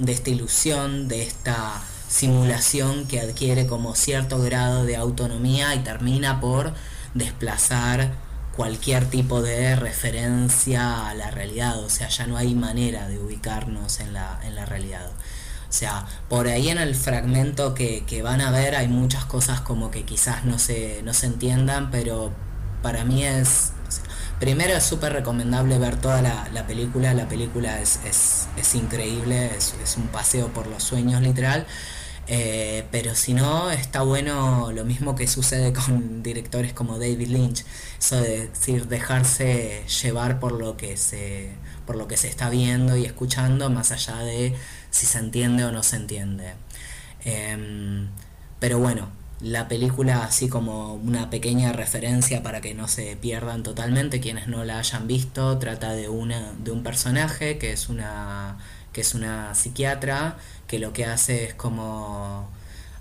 [0.00, 6.40] de esta ilusión, de esta simulación que adquiere como cierto grado de autonomía y termina
[6.40, 6.72] por
[7.14, 8.12] desplazar
[8.56, 14.00] cualquier tipo de referencia a la realidad, o sea, ya no hay manera de ubicarnos
[14.00, 15.06] en la, en la realidad.
[15.68, 19.90] O sea, por ahí en el fragmento que, van a ver hay muchas cosas como
[19.90, 22.32] que quizás no se, no se entiendan, pero
[22.82, 23.72] para mí es...
[24.40, 30.06] Primero es súper recomendable ver toda la, película, la película es, es, increíble, es un
[30.08, 31.66] paseo por los sueños literal.
[32.30, 37.64] Eh, pero si no, está bueno lo mismo que sucede con directores como David Lynch,
[37.98, 41.52] eso de decir, dejarse llevar por lo que se,
[41.86, 44.54] por lo que se está viendo y escuchando, más allá de
[44.90, 46.52] si se entiende o no se entiende.
[47.24, 48.08] Em,
[48.60, 49.08] pero bueno,
[49.40, 54.64] la película así como una pequeña referencia para que no se pierdan totalmente quienes no
[54.64, 58.58] la hayan visto, trata de una de un personaje que es una
[58.92, 60.38] que es una psiquiatra
[60.68, 62.48] que lo que hace es como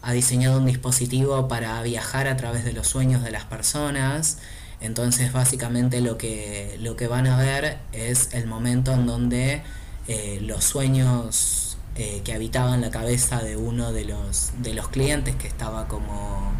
[0.02, 4.40] ha diseñado un dispositivo para viajar a través de los sueños de las personas.
[4.80, 9.62] Entonces básicamente lo que, lo que van a ver es el momento en donde
[10.08, 15.36] eh, los sueños eh, que habitaban la cabeza de uno de los, de los clientes
[15.36, 16.52] que estaba como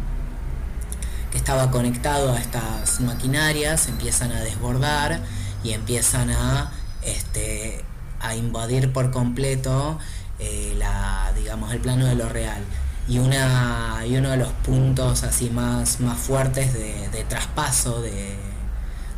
[1.30, 5.20] que estaba conectado a estas maquinarias empiezan a desbordar
[5.62, 6.72] y empiezan a
[7.02, 7.84] este,
[8.20, 9.98] a invadir por completo
[10.38, 12.62] eh, la, digamos, el plano de lo real.
[13.08, 18.36] Y, una, y uno de los puntos así más, más fuertes de, traspaso de,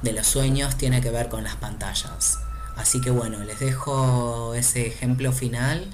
[0.03, 2.39] de los sueños tiene que ver con las pantallas.
[2.77, 5.91] Así que bueno, les dejo ese ejemplo final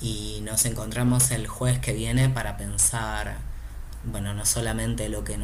[0.00, 3.36] y nos encontramos el jueves que viene para pensar,
[4.04, 5.40] bueno, no solamente lo que nos